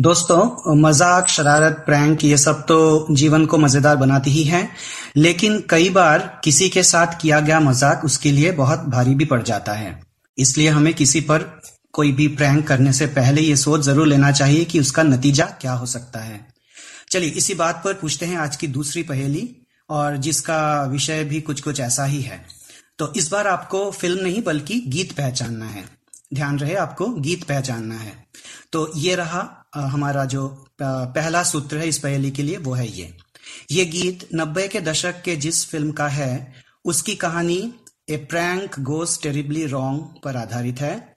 दोस्तों, 0.00 0.74
मज़ाक, 0.76 1.28
शरारत, 1.28 1.82
प्रैंक, 1.86 2.24
ये 2.24 2.36
सब 2.36 2.60
तो 2.62 3.06
जीवन 3.10 3.46
को 3.46 3.58
मज़ेदार 3.58 3.96
बनाती 3.96 4.30
ही 4.30 4.42
है, 4.44 4.68
लेकिन 5.16 5.58
कई 5.70 5.88
बार 5.90 6.40
किसी 6.44 6.68
के 6.68 6.82
साथ 6.82 7.20
किया 7.20 7.40
गया 7.40 7.60
मज़ाक 7.60 8.04
उसके 8.04 8.32
लिए 8.32 8.52
बहुत 8.52 8.84
भारी 8.88 9.14
भी 9.14 9.24
पड़ 9.24 9.42
जाता 9.42 9.72
है। 9.72 10.00
इसलिए 10.38 10.68
हमें 10.68 10.92
किसी 10.94 11.20
पर 11.20 11.50
कोई 11.92 12.12
भी 12.12 12.26
प्रैंक 12.28 12.66
करने 12.68 12.92
से 12.92 13.06
पहले 13.06 13.40
ये 13.40 13.56
सोच 13.56 13.80
ज़रूर 13.80 14.06
लेना 14.06 14.30
चाहिए 14.32 14.64
कि 14.64 14.80
उसका 14.80 15.02
नतीजा 15.02 15.44
क्या 15.60 15.72
हो 15.72 15.86
सकता 15.86 16.20
है। 16.20 16.46
चलिए, 17.10 17.30
इसी 17.30 17.54
बात 17.54 17.80
पर 17.84 17.94
पूछते 17.94 18.26
हैं 18.26 18.36
आज 18.36 18.56
की 18.56 18.66
दूसरी 18.66 19.02
पहेली, 19.02 19.48
और 19.90 20.16
जिसका 20.16 20.84
विषय 20.84 21.24
भी 21.24 21.40
कुछ 21.40 21.60
कुछ 21.60 21.80
ऐसा 21.80 22.04
ही 22.04 22.20
है। 22.22 22.40
तो 22.98 23.12
इस 23.16 23.30
बार 23.30 23.46
आपको 23.46 23.90
फ़िल्म 23.90 24.22
नहीं, 24.22 24.42
बल्कि 24.42 24.78
गीत 24.88 25.12
पहचानना 25.12 25.66
है। 25.66 25.84
ध्यान 26.34 26.58
रहे, 26.58 26.74
आपको 26.76 27.06
गीत 27.06 27.44
पहचानना 27.44 27.94
है। 27.96 28.12
तो 28.72 28.90
ये 28.96 29.14
रहा 29.14 29.42
हमारा 29.74 30.24
जो 30.24 30.46
पहला 30.82 31.42
सूत्र 31.42 31.78
है 31.78 31.88
इस 31.88 31.98
पहेली 31.98 32.30
के 32.30 32.42
लिए, 32.42 32.56
वो 32.56 32.74
है 32.74 32.88
ये। 32.88 33.14
ये 33.70 33.84
गीत 33.86 34.28
नब्बे 34.34 34.66
के 34.68 34.80
दशक 34.82 35.22
के 35.24 35.36
जिस 35.36 35.64
फ़िल्म 35.66 35.92
का 35.92 36.08
है, 36.08 36.54
उसकी 36.84 37.14
कहानी 37.16 37.60
a 38.10 38.16
prank 38.26 38.78
goes 38.80 39.20
terribly 39.22 39.64
wrong 39.66 40.20
पर 40.24 40.36
आधारित 40.36 40.80
है। 40.80 41.16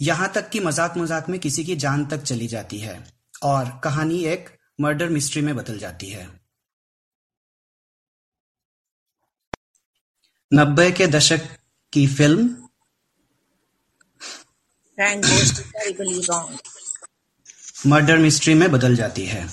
यहाँ 0.00 0.30
तक 0.34 0.48
कि 0.50 0.60
मज़ाक 0.60 0.96
मज़ाक 0.96 1.28
में 1.28 1.38
किसी 1.40 1.64
की 1.64 1.76
जान 1.76 2.04
तक 2.06 2.22
चली 2.22 2.46
जाती 2.48 2.78
है, 2.78 2.98
और 3.42 3.80
कहानी 3.84 4.22
एक 4.26 4.48
मर्डर 4.80 5.08
मिस्ट्री 5.08 5.42
में 5.42 5.54
बदल 5.56 5.78
जाती 5.78 6.08
है। 6.08 6.28
नब्बे 10.52 10.90
के 10.90 11.06
दशक 11.06 11.40
की 11.92 12.06
फ़िल्म। 12.06 12.68
मर्डर 17.86 18.18
मिस्ट्री 18.18 18.54
में 18.54 18.70
बदल 18.72 18.96
जाती 18.96 19.24
है। 19.26 19.48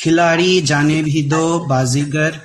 खिलाड़ी 0.00 0.60
जाने 0.60 1.02
भी 1.02 1.22
दो 1.22 1.58
बाजीगर। 1.58 2.40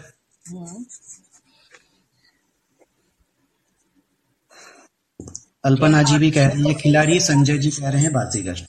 अल्पना 5.65 6.03
जी 6.03 6.17
भी 6.17 6.31
कह 6.31 6.47
रही 6.47 6.67
है 6.67 6.73
खिलाड़ी 6.73 7.19
संजय 7.19 7.57
जी 7.57 7.71
कह 7.71 7.89
रहे 7.89 8.01
हैं 8.01 8.13
बाजीगर। 8.13 8.67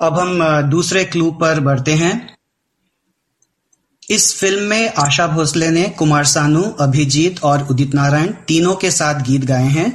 अब 0.00 0.18
हम 0.18 0.62
दूसरे 0.70 1.04
क्लू 1.04 1.30
पर 1.32 1.60
बढ़ते 1.60 1.94
हैं। 1.94 2.39
इस 4.10 4.34
फ़िल्म 4.40 4.62
में 4.62 4.92
आशा 4.98 5.26
भोसले 5.26 5.70
ने 5.70 5.88
कुमार 5.88 6.24
सानू 6.24 6.62
अभिजीत 6.80 7.42
और 7.44 7.66
उदित 7.70 7.94
नारायण 7.94 8.32
तीनों 8.48 8.74
के 8.76 8.90
साथ 8.90 9.22
गीत 9.22 9.44
गाए 9.44 9.68
हैं 9.68 9.88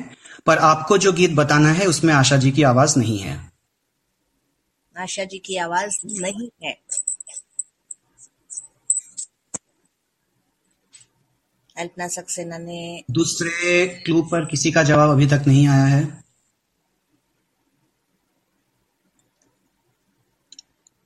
पर 0.45 0.57
आपको 0.57 0.97
जो 0.97 1.11
गीत 1.13 1.31
बताना 1.31 1.69
है 1.69 1.85
उसमें 1.85 2.13
आशा 2.13 2.37
जी 2.37 2.51
की 2.51 2.63
आवाज़ 2.63 2.99
नहीं 2.99 3.17
है। 3.19 3.51
आशा 4.95 5.23
जी 5.23 5.39
की 5.39 5.57
आवाज़ 5.57 5.97
नहीं 6.05 6.49
है। 6.63 6.77
अल्पना 11.77 12.07
सक्सेना 12.07 12.57
ने 12.57 13.03
दूसरे 13.11 13.85
क्लू 14.05 14.21
पर 14.21 14.45
किसी 14.45 14.71
का 14.71 14.83
जवाब 14.83 15.09
अभी 15.09 15.27
तक 15.27 15.43
नहीं 15.47 15.67
आया 15.67 15.85
है। 15.85 16.03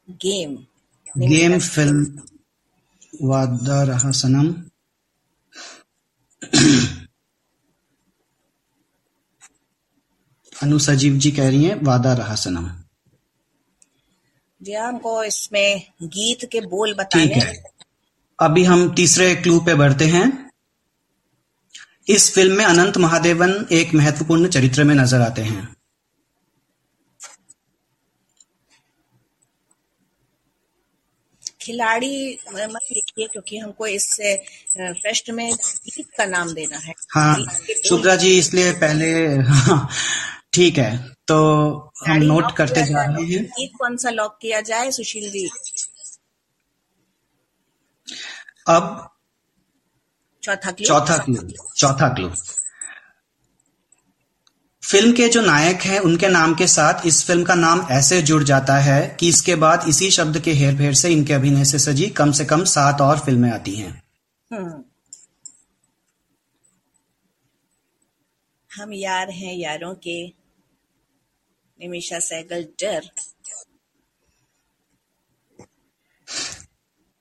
गेम। 0.09 0.55
गेम 1.17 1.59
फ़िल्म 1.59 2.21
वादा 3.19 3.81
रहा 3.83 4.11
सनम 4.11 4.47
अनु 10.53 10.79
सजीव 10.79 11.17
जी 11.17 11.31
कह 11.31 11.49
रही 11.49 11.63
हैं 11.63 11.81
वादा 11.83 12.13
रहा 12.13 12.35
सनम 12.35 12.69
जी 14.61 14.73
हमको 14.73 15.23
इसमें 15.23 15.81
गीत 16.03 16.45
के 16.51 16.61
बोल 16.67 16.93
बताने 16.93 17.41
अभी 18.39 18.63
हम 18.63 18.89
तीसरे 18.95 19.35
क्लू 19.35 19.59
पे 19.59 19.75
बढ़ते 19.75 20.05
हैं। 20.05 20.27
इस 22.07 22.33
फ़िल्म 22.35 22.57
में 22.57 22.65
अनंत 22.65 22.97
महादेवन 22.97 23.67
एक 23.71 23.93
महत्वपूर्ण 23.93 24.47
चरित्र 24.47 24.83
में 24.83 24.93
नज़र 24.95 25.21
आते 25.21 25.41
हैं। 25.41 25.78
खिलाड़ी 31.69 32.39
मत 32.53 32.87
लिखिए 32.91 33.27
क्योंकि 33.27 33.57
हमको 33.57 33.87
इस 33.87 34.05
प्रश्न 34.77 35.35
में 35.35 35.49
गीत 35.53 36.07
का 36.17 36.25
नाम 36.25 36.53
देना 36.53 36.77
है। 36.77 36.93
हाँ। 37.15 37.35
शुभ्रा 37.89 38.15
जी 38.15 38.37
इसलिए 38.39 38.71
पहले 38.83 39.11
ठीक 40.53 40.77
है 40.77 40.91
तो 41.27 41.35
हम 42.07 42.21
नोट 42.23 42.51
करते 42.57 42.85
जा 42.85 43.01
रहे 43.01 43.25
हैं। 43.25 43.43
गीत 43.45 43.71
कौन 43.79 43.97
सा 44.03 44.09
लॉक 44.09 44.37
किया 44.41 44.61
जाए? 44.69 44.91
सुशील 44.91 45.29
जी। 45.31 45.49
अब 48.67 48.87
चौथा 50.43 50.71
क्लू। 50.71 50.87
चौथा 50.87 51.17
क्लू 51.17 51.41
चौथा 51.77 52.07
क्लू। 52.15 52.29
फ़िल्म 54.89 55.11
के 55.13 55.27
जो 55.27 55.41
नायक 55.41 55.81
हैं, 55.81 55.99
उनके 55.99 56.27
नाम 56.27 56.53
के 56.55 56.67
साथ 56.67 57.05
इस 57.05 57.23
फ़िल्म 57.25 57.43
का 57.43 57.55
नाम 57.55 57.85
ऐसे 57.91 58.21
जुड़ 58.21 58.43
जाता 58.43 58.77
है 58.79 59.01
कि 59.19 59.27
इसके 59.29 59.55
बाद 59.55 59.83
इसी 59.87 60.09
शब्द 60.11 60.39
के 60.39 60.51
हेर 60.51 60.77
फेर 60.77 60.93
से 60.93 61.09
इनके 61.09 61.33
अभिनय 61.33 61.65
से 61.65 61.79
सजी 61.79 62.07
कम 62.17 62.31
से 62.31 62.45
कम 62.45 62.63
सात 62.67 63.01
और 63.01 63.19
फ़िल्में 63.19 63.49
आती 63.51 63.75
हैं 63.75 63.91
हम्म। 64.51 64.83
हम 68.71 68.93
यार 68.93 69.29
हैं 69.31 69.53
यारों 69.55 69.93
के, 69.97 70.23
निमिषा 71.79 72.19
सहगल 72.21 72.63
डर 72.81 73.09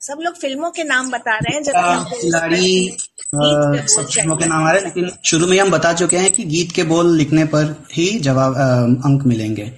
सब 0.09 0.19
लोग 0.21 0.35
फ़िल्मों 0.35 0.71
के 0.71 0.85
नाम 0.85 1.11
बता 1.11 1.37
रहे 1.37 1.55
हैं 1.55 1.63
जब 1.63 1.73
खिलाड़ी 2.11 2.97
सब 3.31 4.07
फ़िल्मों 4.13 4.37
के 4.37 4.47
नाम 4.47 4.67
आ 4.67 4.71
रहे 4.73 4.81
हैं 4.81 4.87
लेकिन 4.87 5.11
शुरू 5.25 5.47
में 5.47 5.59
हम 5.59 5.71
बता 5.71 5.93
चुके 5.93 6.19
हैं 6.19 6.31
कि 6.33 6.45
गीत 6.45 6.71
के 6.73 6.83
बोल 6.83 7.11
लिखने 7.17 7.45
पर 7.45 7.65
ही 7.93 8.07
जवाब 8.19 8.55
अंक 9.07 9.23
मिलेंगे। 9.27 9.71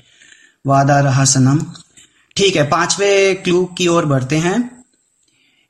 वादा 0.64 0.98
रहा 1.00 1.24
सनम। 1.24 1.58
ठीक 2.36 2.56
है 2.56 2.64
पांचवे 2.70 3.08
क्लू 3.34 3.64
की 3.78 3.86
ओर 3.88 4.06
बढ़ते 4.06 4.36
हैं। 4.38 4.58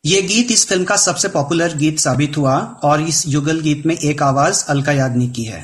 ये 0.04 0.20
गीत 0.22 0.50
इस 0.50 0.66
फ़िल्म 0.68 0.84
का 0.84 0.96
सबसे 0.96 1.28
पॉपुलर 1.28 1.76
गीत 1.76 1.98
साबित 1.98 2.36
हुआ 2.36 2.56
और 2.84 3.02
इस 3.02 3.22
युगल 3.28 3.60
गीत 3.60 3.86
में 3.86 3.94
एक 3.96 4.22
आवाज़ 4.22 4.64
अलका 4.68 4.92
याग्निक 4.92 5.32
की 5.32 5.44
है। 5.44 5.62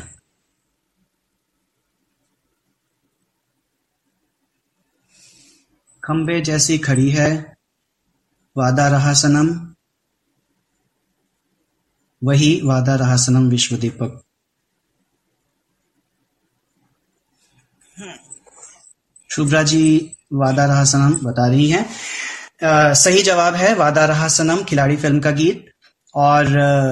खंबे 6.02 6.40
जैसी 6.40 6.78
खड़ी 6.78 7.10
है 7.10 7.55
वादा 8.56 8.86
रहा 8.88 9.12
सनम 9.14 9.48
वही 12.22 12.60
वादा 12.64 12.94
रहा 12.94 13.16
सनम 13.16 13.48
विश्व 13.48 13.76
दीपक 13.76 14.20
शुभ्रा 19.30 19.62
जी 19.64 19.84
वादा 20.34 20.64
रहा 20.66 20.84
सनम 20.84 21.14
बता 21.25 21.46
रही 21.46 21.68
हैं। 21.70 21.84
सही 22.94 23.22
जवाब 23.22 23.54
है 23.54 23.75
वादा 23.75 24.04
रहा 24.04 24.28
सनम 24.30 24.62
खिलाड़ी 24.64 24.96
फ़िल्म 24.96 25.20
का 25.20 25.30
गीत। 25.32 25.64
और 26.14 26.46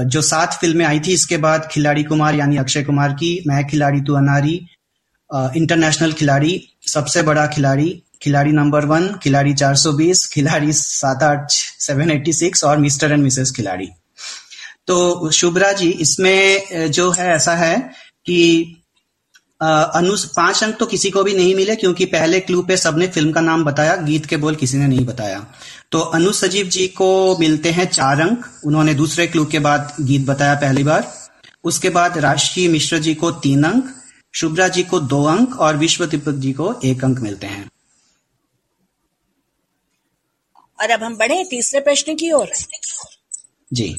जो 0.06 0.20
सात 0.22 0.58
फ़िल्में 0.60 0.84
आई 0.86 1.00
थी, 1.00 1.12
इसके 1.12 1.36
बाद 1.38 1.68
खिलाड़ी 1.72 2.02
कुमार 2.04 2.34
यानी 2.34 2.56
अक्षय 2.56 2.82
कुमार 2.84 3.12
की, 3.14 3.42
मैं 3.46 3.66
खिलाड़ी 3.68 4.00
तू 4.00 4.14
अनारी 4.14 4.54
इंटरनेशनल 5.30 6.12
खिलाड़ी, 6.12 6.60
सबसे 6.86 7.22
बड़ा 7.22 7.46
खिलाड़ी 7.46 8.02
खिलाड़ी 8.24 8.52
नंबर 8.52 8.84
वन, 8.86 9.08
खिलाड़ी 9.22 9.54
420 9.54 10.26
खिलाड़ी 10.26 10.72
सात 10.74 11.22
आठ, 11.22 11.50
सेवन 11.80 12.10
एट्टी 12.10 12.32
सिक्स 12.32 12.64
और 12.64 12.78
मिस्टर 12.78 13.12
एंड 13.12 13.22
मिसेस 13.22 13.52
खिलाड़ी। 13.56 13.88
तो 14.86 15.30
शुभ्रा 15.32 15.72
जी, 15.72 15.90
इसमें 15.90 16.90
जो 16.90 17.10
है, 17.10 17.34
ऐसा 17.34 17.54
है 17.56 17.78
कि 18.26 18.80
अनु, 19.60 20.16
पाँच 20.36 20.62
अंक 20.64 20.76
तो 20.78 20.86
किसी 20.86 21.10
को 21.10 21.22
भी 21.24 21.34
नहीं 21.34 21.54
मिले 21.54 21.74
क्योंकि 21.76 22.04
पहले 22.04 22.40
क्लू 22.40 22.62
पे 22.62 22.76
सबने 22.76 23.06
फ़िल्म 23.08 23.32
का 23.32 23.40
नाम 23.40 23.64
बताया, 23.64 23.96
गीत 23.96 24.26
के 24.26 24.36
बोल 24.36 24.54
किसी 24.54 24.78
ने 24.78 24.86
नहीं 24.86 25.04
बताया। 25.06 25.46
तो 25.92 25.98
अनु 25.98 26.32
सजीव 26.32 26.66
जी 26.66 26.86
को 26.88 27.36
मिलते 27.38 27.70
हैं 27.70 27.86
चार 27.86 28.20
अंक। 28.20 28.44
उन्होंने 28.64 28.94
दूसरे 28.94 29.26
क्लू 29.26 29.44
के 29.44 29.58
बाद 29.58 29.94
गीत 30.00 30.26
बताया 30.26 30.54
पहली 30.54 30.84
बार। 30.84 31.12
उसके 31.64 31.90
बाद 31.90 32.18
राष्ट्रीय 32.18 32.68
मिश्र 32.68 32.98
जी 32.98 33.14
को 33.14 33.30
तीन 33.30 33.62
अंक, 33.64 33.94
शुभ्रा 34.34 34.68
जी 34.68 34.82
को 34.82 35.00
दो 35.00 35.24
अंक 35.24 35.58
और 35.60 35.76
विश्व 35.76 36.06
दीपक 36.06 36.34
जी 36.34 36.52
को 36.52 36.74
एक 36.84 37.04
अंक 37.04 37.20
मिलते 37.20 37.46
हैं। 37.46 37.68
और 40.78 40.90
अब 40.90 41.02
हम 41.02 41.16
बढ़े 41.16 41.44
तीसरे 41.44 41.80
प्रश्न 41.80 42.14
की 42.14 42.30
ओर। 42.32 42.52
जी। 43.72 43.94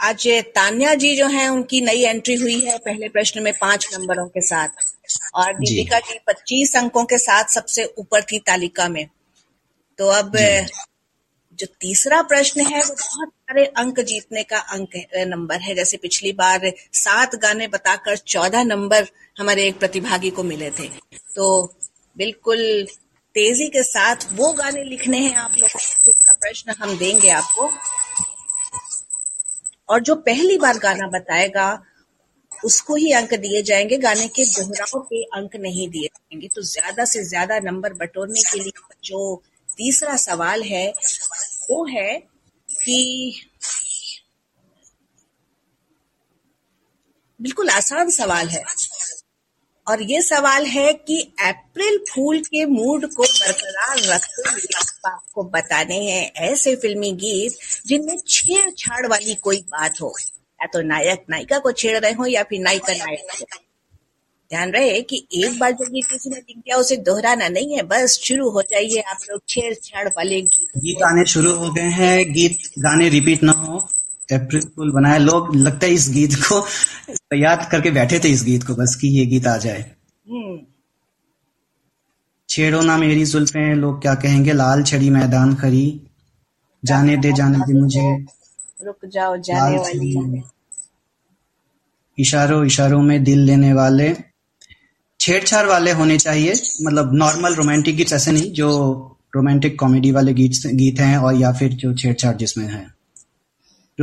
आज 0.00 0.26
तान्या 0.54 0.94
जी 0.94 1.14
जो 1.16 1.26
है 1.26 1.48
उनकी 1.48 1.80
नई 1.80 2.02
एंट्री 2.02 2.34
हुई 2.34 2.60
है 2.60 2.78
पहले 2.78 3.08
प्रश्न 3.08 3.42
में 3.42 3.52
पाँच 3.60 3.88
नंबरों 3.94 4.26
के 4.28 4.40
साथ। 4.40 4.68
और 5.34 5.52
दीपिका 5.54 5.98
जी 6.00 6.18
पच्चीस 6.26 6.76
अंकों 6.76 7.04
के 7.04 7.18
साथ 7.18 7.44
सबसे 7.44 7.84
ऊपर 7.98 8.22
थी 8.22 8.38
तालिका 8.38 8.88
में। 8.88 9.06
तो 9.98 10.08
अब 10.08 10.32
जो। 11.58 11.66
तीसरा 11.80 12.20
प्रश्न 12.22 12.66
है 12.66 12.80
वो 12.80 12.94
बहुत 12.94 13.28
सारे 13.28 13.64
अंक 13.76 14.00
जीतने 14.00 14.42
का 14.42 14.58
अंक 14.58 14.96
नंबर 15.26 15.60
है। 15.60 15.74
जैसे 15.74 15.96
पिछली 15.96 16.32
बार 16.32 16.70
सात 16.92 17.34
गाने 17.34 17.68
बताकर 17.68 18.16
चौदह 18.16 18.64
नंबर 18.64 19.06
हमारे 19.38 19.66
एक 19.66 19.78
प्रतिभागी 19.78 20.30
को 20.30 20.42
मिले 20.42 20.70
थे। 20.70 20.88
तो 21.36 21.46
बिल्कुल 22.16 22.86
तेज़ी 23.34 23.68
के 23.68 23.82
साथ 23.82 24.26
वो 24.32 24.52
गाने 24.52 24.82
लिखने 24.84 25.18
हैं 25.18 25.34
आप 25.36 25.54
लोगों 25.58 25.78
को, 25.78 26.12
जिसका 26.12 26.32
प्रश्न 26.32 26.74
हम 26.80 26.96
देंगे 26.98 27.30
आपको। 27.30 27.70
और 29.88 30.00
जो 30.00 30.14
पहली 30.14 30.58
बार 30.58 30.78
गाना 30.78 31.06
बताएगा, 31.08 31.82
उसको 32.64 32.94
ही 32.94 33.12
अंक 33.12 33.34
दिए 33.34 33.62
जाएँगे। 33.62 33.96
गाने 33.98 34.26
के 34.28 34.44
दोहराव 34.44 35.00
पे 35.00 35.22
अंक 35.36 35.56
नहीं 35.56 35.88
दिए 35.88 36.06
जाएँगे। 36.06 36.48
तो 36.48 36.62
ज़्यादा 36.62 37.04
से 37.04 37.24
ज़्यादा 37.24 37.58
नंबर 37.58 37.92
बटोरने 37.92 38.42
के 38.42 38.58
लिए 38.58 38.72
जो 39.04 39.42
तीसरा 39.68 40.16
सवाल 40.16 40.62
है, 40.62 40.86
वो 41.70 41.84
है 41.86 42.18
कि 42.68 43.40
बिल्कुल 47.40 47.70
आसान 47.70 48.10
सवाल 48.10 48.48
है। 48.48 48.62
और 49.86 50.02
ये 50.02 50.22
सवाल 50.22 50.66
है 50.66 50.92
कि 50.92 51.34
अप्रैल 51.40 51.98
फूल 52.10 52.40
के 52.40 52.64
मूड 52.66 53.06
को 53.14 53.22
बरकरार 53.22 53.98
रखते 53.98 54.50
हुए 54.50 54.60
आपको 55.06 55.42
बताने 55.44 55.94
हैं 55.94 56.32
ऐसे 56.32 56.76
फिल्मी 56.76 57.12
गीत 57.12 57.56
जिनमें 57.86 58.16
छेड़छाड़ 58.28 59.06
वाली 59.06 59.34
कोई 59.34 59.56
बात 59.56 60.00
हो। 60.02 60.14
या 60.60 60.66
तो 60.66 60.82
नायक 60.82 61.24
नायिका 61.30 61.58
को 61.58 61.72
छेड़ 61.72 61.98
रहे 61.98 62.12
हो 62.12 62.26
या 62.26 62.42
फिर 62.42 62.60
नायिका 62.60 62.92
नायक 62.92 63.26
को। 63.30 63.56
ध्यान 64.50 64.70
रहे 64.70 65.00
कि 65.02 65.26
एक 65.34 65.58
बार 65.58 65.72
जो 65.72 65.84
गीत 65.84 66.04
किसी 66.04 66.30
ने 66.30 66.36
लिख 66.36 66.56
दिया, 66.56 66.76
उसे 66.76 66.96
दोहराना 66.96 67.48
नहीं 67.48 67.76
है, 67.76 67.82
बस 67.82 68.18
शुरू 68.24 68.50
हो 68.50 68.62
जाइए 68.62 69.00
आप 69.00 69.18
लोग 69.30 69.40
छेड़छाड़ 69.48 70.08
वाले 70.08 70.40
गीत। 70.40 70.68
गीत 70.76 71.02
आने 71.02 71.24
शुरू 71.24 71.54
हो 71.54 71.72
गए 71.72 71.82
हैं, 71.82 72.32
गीत 72.32 72.58
गाने 72.78 73.08
रिपीट 73.08 73.42
ना 73.42 73.52
हो। 73.52 73.88
अप्रैल 74.32 74.62
फूल 74.76 74.90
बनाए 74.92 75.18
लोग 75.18 75.56
लगता 75.56 75.86
है 75.86 75.92
इस 75.92 76.08
गीत 76.10 76.34
को 76.34 76.66
याद 77.36 77.68
करके 77.72 77.90
बैठे 77.90 78.18
थे 78.18 78.28
इस 78.28 78.44
गीत 78.44 78.62
को 78.62 78.74
बस 78.74 78.98
कि 79.00 79.08
ये 79.08 79.26
गीत 79.26 79.46
आ 79.46 79.56
जाए। 79.56 79.90
हम्म। 80.30 80.58
छेड़ो 82.48 82.80
ना 82.80 82.96
मेरी 82.96 83.24
जुल्फें 83.24 83.74
लोग 83.74 84.02
क्या 84.02 84.14
कहेंगे? 84.14 84.52
लाल 84.52 84.82
छड़ी 84.82 85.10
मैदान 85.10 85.54
खरी 85.54 86.02
जाने 86.84 87.16
दे 87.16 87.32
जाने 87.32 87.58
दे 87.58 87.80
मुझे। 87.80 88.26
रुक 88.84 88.98
जाओ 89.12 89.36
जाने 89.36 89.78
वाली 89.78 90.42
इशारों 92.18 92.66
इशारों 92.66 93.02
में 93.02 93.24
दिल 93.24 93.38
लेने 93.38 93.72
वाले। 93.72 94.16
छेड़छाड़ 95.20 95.66
वाले 95.66 95.92
होने 95.92 96.18
चाहिए। 96.18 96.52
मतलब 96.82 97.10
नॉर्मल 97.14 97.54
रोमांटिक 97.54 97.96
गीत 97.96 98.12
ऐसे 98.12 98.32
नहीं 98.32 98.52
जो 98.52 98.68
रोमांटिक 99.36 99.78
कॉमेडी 99.80 100.12
वाले 100.12 100.34
गीत 100.34 100.52
गीत 100.66 101.00
हैं 101.00 101.18
और 101.18 101.34
या 101.34 101.52
फिर 101.52 101.72
जो 101.72 101.94
छेड़छाड़ 101.94 102.36
जिसमें 102.36 102.66
है। 102.66 103.01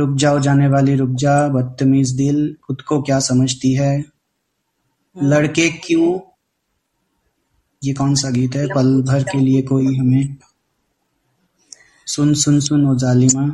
रुक 0.00 0.16
जाओ 0.18 0.38
जाने 0.40 0.68
वाली 0.68 0.94
रुक 0.96 1.10
जा 1.20 1.36
बदतमीज 1.48 2.10
दिल 2.16 2.42
खुद 2.66 2.82
को 2.82 3.00
क्या 3.02 3.18
समझती 3.28 3.72
है? 3.74 3.92
लड़के 5.16 5.68
क्यों? 5.84 6.18
ये 7.82 7.92
कौन 7.94 8.14
सा 8.14 8.30
गीत 8.30 8.56
है? 8.56 8.66
पल 8.66 9.02
भर 9.02 9.22
के 9.22 9.38
लिए 9.38 9.62
कोई 9.62 9.96
हमें। 9.96 10.36
सुन 12.06 12.34
सुन 12.34 12.60
सुन 12.60 12.86
ओ 12.86 12.94
जालिमा। 12.98 13.44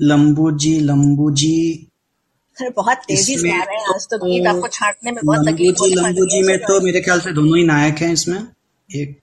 लंबू 0.00 0.50
जी 0.58 0.78
लंबू 0.80 1.30
जी 1.30 1.56
बहुत 2.76 2.98
तेज़ी 3.08 3.36
से 3.38 3.50
आ 3.50 3.62
रहे 3.62 3.76
हैं 3.76 3.94
आज 3.94 4.06
तो 4.10 4.18
गीत 4.18 4.46
आपको 4.46 4.68
छांटने 4.68 5.12
में 5.12 5.20
बहुत 5.24 5.46
लंबू 5.46 5.72
जी 5.80 5.94
लंबू 5.94 6.26
जी 6.26 6.40
में 6.46 6.58
तो 6.58 6.80
मेरे 6.80 7.00
ख्याल 7.00 7.20
से 7.20 7.32
दोनों 7.32 7.56
ही 7.58 7.64
नायक 7.64 7.98
हैं 7.98 8.12
इसमें। 8.12 8.38
एक 8.90 9.21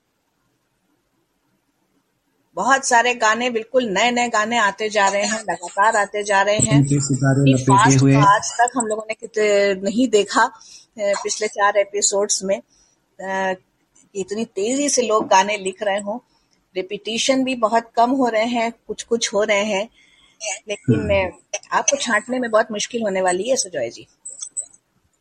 बहुत 2.60 2.88
सारे 2.88 3.14
गाने 3.14 3.50
बिल्कुल 3.50 3.84
नए 3.84 4.10
नए 4.10 4.28
गाने 4.28 4.58
आते 4.58 4.88
जा 4.88 5.08
रहे 5.08 5.22
हैं 5.22 5.40
लगातार 5.40 5.96
आते 5.96 6.22
जा 6.22 6.42
रहे 6.42 6.56
हैं। 6.56 6.82
फास्ट 7.62 7.98
आज 8.28 8.52
तक 8.60 8.70
हम 8.76 8.86
लोगों 8.86 9.02
ने 9.08 9.14
कित- 9.14 9.84
नहीं 9.84 10.08
देखा 10.08 10.52
पिछले 10.98 11.48
चार 11.48 11.76
एपिसोड्स 11.76 12.44
में। 12.44 12.60
इतनी 14.14 14.44
तेज़ी 14.44 14.88
से 14.88 15.02
लोग 15.02 15.28
गाने 15.28 15.56
लिख 15.56 15.76
रहे 15.82 16.00
हों। 16.00 16.18
रिपीटिशन 16.76 17.44
भी 17.44 17.54
बहुत 17.54 17.90
कम 17.96 18.10
हो 18.10 18.28
रहे 18.28 18.44
हैं 18.44 18.72
कुछ 18.88 19.02
कुछ 19.02 19.34
हो 19.34 19.42
रहे 19.42 19.64
हैं। 19.64 19.88
लेकिन 20.68 21.30
अ, 21.30 21.38
आपको 21.72 21.96
छांटने 21.96 22.38
में 22.38 22.50
बहुत 22.50 22.68
मुश्किल 22.72 23.02
होने 23.02 23.22
वाली 23.22 23.48
है 23.50 23.56
सुजॉय 23.56 23.90
जी। 23.90 24.06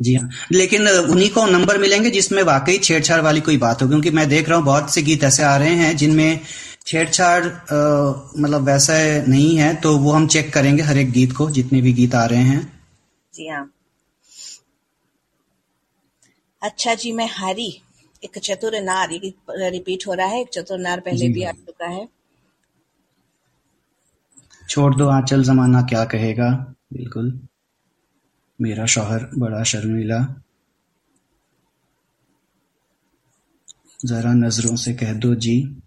जी 0.01 0.15
हाँ। 0.15 0.29
लेकिन 0.51 0.87
उन्हीं 0.87 1.29
को 1.29 1.45
नंबर 1.45 1.77
मिलेंगे 1.77 2.09
जिसमें 2.09 2.43
वाकई 2.43 2.77
छेड़छाड़ 2.77 3.21
वाली 3.21 3.41
कोई 3.41 3.57
बात 3.57 3.81
हो 3.81 3.87
क्योंकि 3.87 4.09
मैं 4.11 4.29
देख 4.29 4.49
रहा 4.49 4.57
हूँ 4.57 4.65
बहुत 4.65 4.93
से 4.93 5.01
गीत 5.01 5.23
ऐसे 5.23 5.43
आ 5.43 5.57
रहे 5.57 5.75
हैं 5.75 5.97
जिनमें 5.97 6.39
छेड़छाड़ 6.89 7.45
मतलब 7.45 8.61
वैसा 8.61 8.93
नहीं 9.27 9.57
है 9.57 9.73
तो 9.75 9.97
वो 9.97 10.11
हम 10.11 10.27
चेक 10.27 10.53
करेंगे 10.53 10.83
हर 10.83 10.97
एक 10.97 11.11
गीत 11.11 11.31
को 11.31 11.49
जितने 11.49 11.81
भी 11.81 11.93
गीत 11.93 12.15
आ 12.15 12.23
रहे 12.25 12.43
हैं। 12.43 12.61
जी 13.33 13.47
हाँ। 13.47 13.69
अच्छा 16.61 16.93
जी 16.95 17.11
मैं 17.11 17.27
हारी। 17.31 17.69
एक 18.23 18.37
चतुर 18.37 18.79
नार 18.81 19.09
रिपीट 19.09 20.07
हो 20.07 20.13
रहा 20.13 20.27
है 20.27 20.41
एक 20.41 20.49
चतुर 20.53 20.79
नार 20.79 20.99
पहले 20.99 21.27
भी 21.29 21.43
आ 21.43 21.51
चुका 21.51 21.87
है। 21.87 22.07
छोड़ 24.69 24.95
दो 24.95 25.07
आंचल 25.09 25.43
जमाना 25.43 25.81
क्या 25.81 26.03
कहेगा? 26.05 26.49
बिल्कुल। 26.93 27.31
मेरा 28.59 28.85
शोहर 28.85 29.29
बड़ा 29.37 29.63
शर्मीला। 29.63 30.19
जरा 33.99 34.33
नज़रों 34.33 34.75
से 34.75 34.93
कह 34.93 35.13
दो 35.15 35.33
जी। 35.35 35.78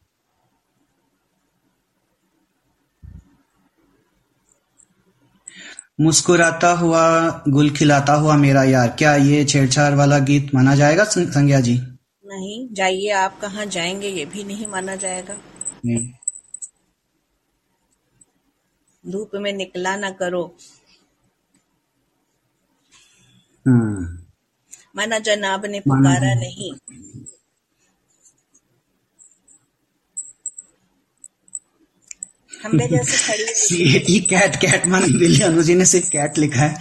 मुस्कुराता 6.01 6.73
हुआ 6.73 7.29
गुल 7.49 7.71
खिलाता 7.71 8.13
हुआ 8.13 8.37
मेरा 8.37 8.63
यार 8.63 8.89
क्या 8.89 9.17
ये 9.17 9.45
छेड़छाड़ 9.45 9.95
वाला 9.95 10.19
गीत 10.19 10.55
माना 10.55 10.75
जाएगा 10.75 11.05
संज्ञा 11.05 11.61
जी? 11.61 11.81
नहीं 12.27 12.69
जाइए 12.73 13.11
आप 13.11 13.41
कहाँ 13.41 13.67
जाएँगे 13.67 14.09
ये 14.09 14.25
भी 14.25 14.45
नहीं 14.45 14.67
माना 14.67 14.97
जाएगा। 14.97 15.37
नहीं। 15.87 16.13
धूप 19.13 19.31
में 19.35 19.53
निकला 19.53 19.97
ना 19.97 20.11
करो। 20.11 20.57
हम्म। 23.67 24.19
माना 24.97 25.19
जनाब 25.19 25.67
ने 25.67 25.81
पुकारा 25.81 26.35
नहीं। 26.35 26.73
जैसे 32.65 33.17
खड़ी 33.27 34.21
कैट 34.31 34.57
कैट 34.57 34.87
मानी 34.87 35.13
बिल्ली 35.19 35.41
अनुजी 35.43 35.75
ने 35.75 35.85
सिर्फ़ 35.85 36.11
कैट 36.11 36.39
लिखा 36.39 36.61
है। 36.61 36.75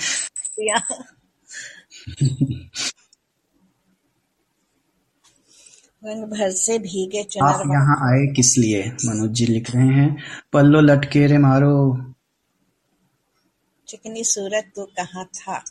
रंग 6.04 6.24
भर 6.24 6.52
से 6.52 6.78
भीगे 6.80 7.22
आप 7.44 7.64
यहाँ 7.68 7.96
आए 8.04 8.26
किस 8.34 8.58
लिए? 8.58 8.84
मनोज 9.06 9.32
जी 9.32 9.46
लिख 9.46 9.72
रहे 9.72 9.88
हैं 9.88 10.08
पल्लो 10.54 10.82
लटके 10.82 11.26
रे 11.28 11.38
मारो। 11.38 11.76
चिकनी 13.88 14.24
सूरत 14.24 14.72
तो 14.76 14.86
कहाँ 14.86 15.26
था? 15.26 15.64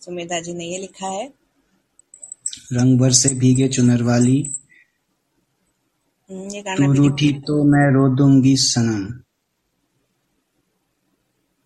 सुमेधा 0.00 0.40
जी 0.40 0.54
ने 0.54 0.64
ये 0.64 0.78
लिखा 0.78 1.06
है। 1.06 1.26
रंग 2.72 2.98
भर 3.00 3.12
से 3.12 3.28
भीगे 3.34 3.68
चुनर 3.68 4.02
वाली 4.02 4.38
तू 6.30 6.92
रूठी 6.92 7.32
तो 7.32 7.64
मैं 7.64 7.90
रो 7.92 8.08
दूँगी 8.16 8.56
सनम 8.56 9.02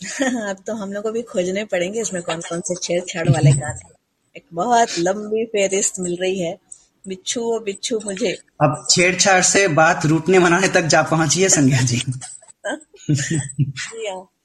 अब 0.51 0.57
तो 0.67 0.75
हम 0.75 0.93
लोग 0.93 1.03
को 1.03 1.13
भी 1.13 1.23
खोजने 1.23 1.65
पड़ेंगे 1.65 2.01
इसमें 2.01 2.23
कौन 2.23 2.41
कौन 2.41 2.61
से 2.61 2.75
छेड़छाड़ 2.75 3.29
वाले 3.29 3.53
गाने। 3.53 3.89
एक 4.37 4.45
बहुत 4.53 4.89
लंबी 4.99 5.45
फेरिस्त 5.47 6.01
मिल 6.01 6.17
रही 6.21 6.39
है 6.41 6.59
बिच्छू 7.09 7.41
वो 7.41 7.61
बिच्छू 7.61 8.01
मुझे 8.05 8.33
अब 8.61 8.87
छेड़छाड़ 8.91 9.43
से 9.43 9.69
बात 9.69 10.07
रूटने 10.07 10.39
मनाने 10.39 10.69
तक 10.69 10.83
जा 10.87 11.03
पहुँची 11.03 11.43
है 11.43 11.49
संज्ञा 11.49 11.81
जी 11.81 12.03
जी 12.69 14.07
हाँ। 14.09 14.40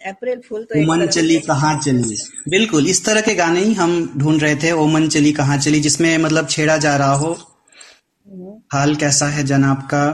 अप्रैल 0.00 0.40
फूल 0.40 0.64
तो 0.64 0.80
ओमन 0.80 1.06
चली 1.06 1.38
कहाँ 1.46 1.78
चली? 1.80 2.16
बिल्कुल 2.48 2.86
इस 2.88 3.04
तरह 3.04 3.20
के 3.20 3.34
गाने 3.34 3.60
ही 3.60 3.72
हम 3.74 3.94
ढूंढ 4.18 4.42
रहे 4.42 4.56
थे 4.62 4.70
ओमन 4.82 5.08
चली 5.08 5.32
कहाँ 5.32 5.56
चली 5.58 5.80
जिसमें 5.80 6.16
मतलब 6.18 6.48
छेड़ा 6.48 6.76
जा 6.76 6.96
रहा 6.96 7.12
हो। 7.14 7.32
हम्म, 7.32 8.56
हाल 8.72 8.94
कैसा 8.96 9.26
है 9.28 9.44
जनाब 9.46 9.82
का? 9.92 10.04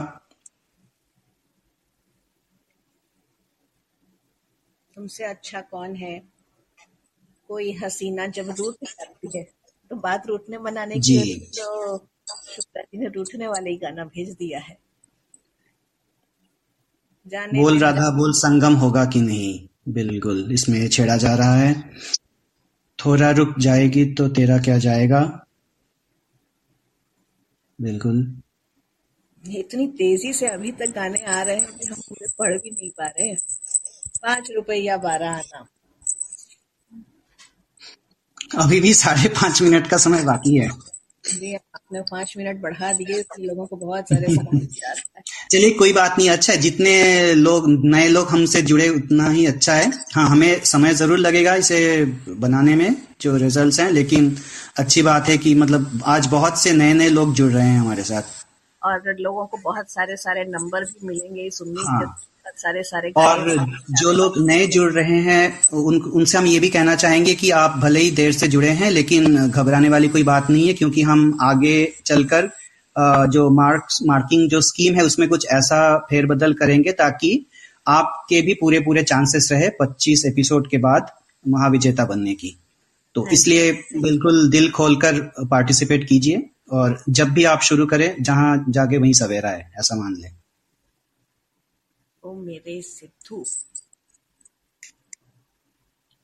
तुमसे 4.97 5.23
अच्छा 5.23 5.61
कौन 5.61 5.95
है? 5.95 6.19
कोई 7.49 7.71
हसीना 7.83 8.25
जब 8.35 8.49
रूठ 8.59 8.75
जाती 8.83 9.37
है 9.37 9.43
तो 9.91 9.95
बात 9.95 10.27
रूठने 10.27 10.57
बनाने 10.59 10.99
की 10.99 11.17
तो 11.57 11.97
शुक्ला 12.51 12.81
जी 12.81 12.97
ने 12.97 13.07
रूठने 13.15 13.47
वाले 13.47 13.69
ही 13.69 13.77
गाना 13.77 14.05
भेज 14.05 14.29
दिया 14.35 14.59
है। 14.59 14.77
जाने 17.25 17.59
बोल 17.59 17.79
राधा 17.79 18.09
बोल 18.17 18.33
संगम 18.35 18.73
होगा 18.75 19.05
कि 19.05 19.21
नहीं? 19.21 19.67
बिल्कुल 19.87 20.51
इसमें 20.51 20.89
छेड़ा 20.89 21.17
जा 21.17 21.35
रहा 21.35 21.55
है। 21.55 21.91
थोड़ा 22.99 23.31
रुक 23.31 23.59
जाएगी 23.59 24.05
तो 24.05 24.27
तेरा 24.27 24.57
क्या 24.57 24.77
जाएगा? 24.77 25.47
बिल्कुल। 27.81 28.41
इतनी 29.43 29.87
तेज़ी 29.87 30.33
से 30.33 30.47
अभी 30.47 30.71
तक 30.71 30.85
गाने 30.85 31.23
आ 31.25 31.41
रहे 31.41 31.55
हैं 31.55 31.65
कि 31.65 31.87
हम 31.87 31.95
पूरे 31.95 32.27
पढ़ 32.39 32.57
भी 32.57 32.69
नहीं 32.71 32.89
पा 32.89 33.05
रहे 33.05 33.27
हैं। 33.27 33.37
पाँच 34.23 34.51
रुपया 34.55 34.97
बारह 34.97 35.29
आना। 35.29 35.67
अभी 38.59 38.79
भी 38.79 38.93
साढ़े 38.93 39.29
पाँच 39.29 39.61
मिनट 39.61 39.87
का 39.87 39.97
समय 39.97 40.23
बाकी 40.23 40.57
है। 40.57 40.69
जी 41.33 41.55
आपने 41.55 42.01
पाँच 42.01 42.33
मिनट 42.37 42.61
बढ़ा 42.61 42.93
दिए 42.93 43.21
तो 43.23 43.43
लोगों 43.43 43.65
को 43.65 43.75
बहुत 43.75 44.05
सारे 44.05 44.27
चलिए 45.51 45.69
कोई 45.69 45.93
बात 45.93 46.15
नहीं 46.17 46.29
अच्छा 46.29 46.53
है 46.53 46.59
जितने 46.59 47.33
लोग 47.33 47.85
नए 47.85 48.07
लोग 48.07 48.29
हमसे 48.29 48.61
जुड़े 48.61 48.89
उतना 48.89 49.29
ही 49.29 49.45
अच्छा 49.45 49.73
है। 49.73 49.91
हाँ 50.13 50.29
हमें 50.29 50.63
समय 50.63 50.93
ज़रूर 50.93 51.17
लगेगा 51.17 51.55
इसे 51.55 52.05
बनाने 52.29 52.75
में 52.75 52.95
जो 53.21 53.37
रिजल्ट्स 53.37 53.79
हैं 53.79 53.91
लेकिन 53.91 54.37
अच्छी 54.77 55.01
बात 55.01 55.29
है 55.29 55.37
कि 55.37 55.55
मतलब 55.55 56.03
आज 56.05 56.27
बहुत 56.27 56.59
से 56.59 56.71
नए 56.71 56.93
नए 56.93 57.09
लोग 57.09 57.33
जुड़ 57.33 57.51
रहे 57.51 57.67
हैं 57.67 57.79
हमारे 57.79 58.03
साथ। 58.03 58.21
और 58.83 59.15
लोगों 59.19 59.45
को 59.45 59.57
बहुत 59.57 59.91
सारे 59.91 60.15
सारे 60.15 60.43
नंबर 60.43 60.83
भी 60.83 61.07
मिलेंगे 61.07 61.41
इस 61.41 61.61
उम्मीद 61.61 61.85
हाँ। 61.87 62.19
सारे 62.57 62.83
सारे 62.83 63.11
और 63.17 63.67
जो 63.91 64.11
लोग 64.11 64.33
नए 64.37 64.67
जुड़ 64.67 64.91
रहे 64.91 65.19
हैं 65.21 65.59
उन 65.73 66.01
उनसे 66.01 66.37
हम 66.37 66.45
ये 66.45 66.59
भी 66.59 66.69
कहना 66.69 66.95
चाहेंगे 66.95 67.35
कि 67.35 67.49
आप 67.51 67.77
भले 67.77 67.99
ही 67.99 68.11
देर 68.11 68.31
से 68.31 68.47
जुड़े 68.47 68.69
हैं 68.69 68.91
लेकिन 68.91 69.47
घबराने 69.47 69.89
वाली 69.89 70.07
कोई 70.07 70.23
बात 70.23 70.49
नहीं 70.49 70.67
है 70.67 70.73
क्योंकि 70.73 71.01
हम 71.01 71.37
आगे 71.41 71.93
चलकर 72.05 72.49
जो 73.27 73.49
मार्क्स 73.49 73.99
मार्किंग 74.05 74.49
जो 74.49 74.61
स्कीम 74.61 74.95
है 74.95 75.03
उसमें 75.03 75.29
कुछ 75.29 75.47
ऐसा 75.47 75.97
फेरबदल 75.97 76.53
करेंगे 76.53 76.91
ताकि 76.91 77.45
आपके 77.87 78.41
भी 78.41 78.53
पूरे 78.53 78.79
पूरे 78.79 79.03
चांसेस 79.03 79.49
रहे 79.51 79.69
25 79.81 80.25
एपिसोड 80.25 80.69
के 80.69 80.77
बाद 80.77 81.11
महाविजेता 81.47 82.05
बनने 82.05 82.33
की। 82.33 82.57
तो 83.15 83.27
इसलिए 83.27 83.71
बिल्कुल 83.97 84.49
दिल 84.49 84.71
खोलकर 84.71 85.19
पार्टिसिपेट 85.51 86.07
कीजिए 86.07 86.49
और 86.71 87.03
जब 87.09 87.29
भी 87.29 87.43
आप 87.43 87.61
शुरू 87.61 87.85
करें 87.85 88.15
जहाँ 88.21 88.65
जाके 88.69 88.97
वहीं 88.97 89.13
सवेरा 89.13 89.49
है 89.49 89.71
ऐसा 89.79 89.95
मान 89.95 90.15
लें। 90.21 90.31
मेरे 92.45 92.81
सिद्धू 92.81 93.43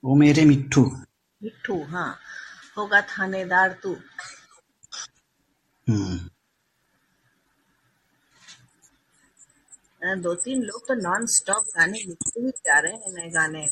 वो 0.04 0.16
मेरे 0.16 0.46
मिट्ठू 0.46 0.84
मिट्ठू 1.42 1.82
हाँ 1.86 2.10
होगा 2.78 3.02
थानेदार 3.10 3.74
तू 3.84 3.96
हम्म 5.88 6.20
दो 10.22 10.34
तीन 10.44 10.62
लोग 10.64 10.88
तो 10.88 10.94
नॉन 11.02 11.26
स्टॉप 11.34 11.64
गाने 11.76 12.00
लिखते 12.00 12.42
ही 12.42 12.50
जा 12.66 12.80
रहे 12.80 12.94
हैं 12.94 13.14
नए 13.14 13.30
गाने 13.32 13.66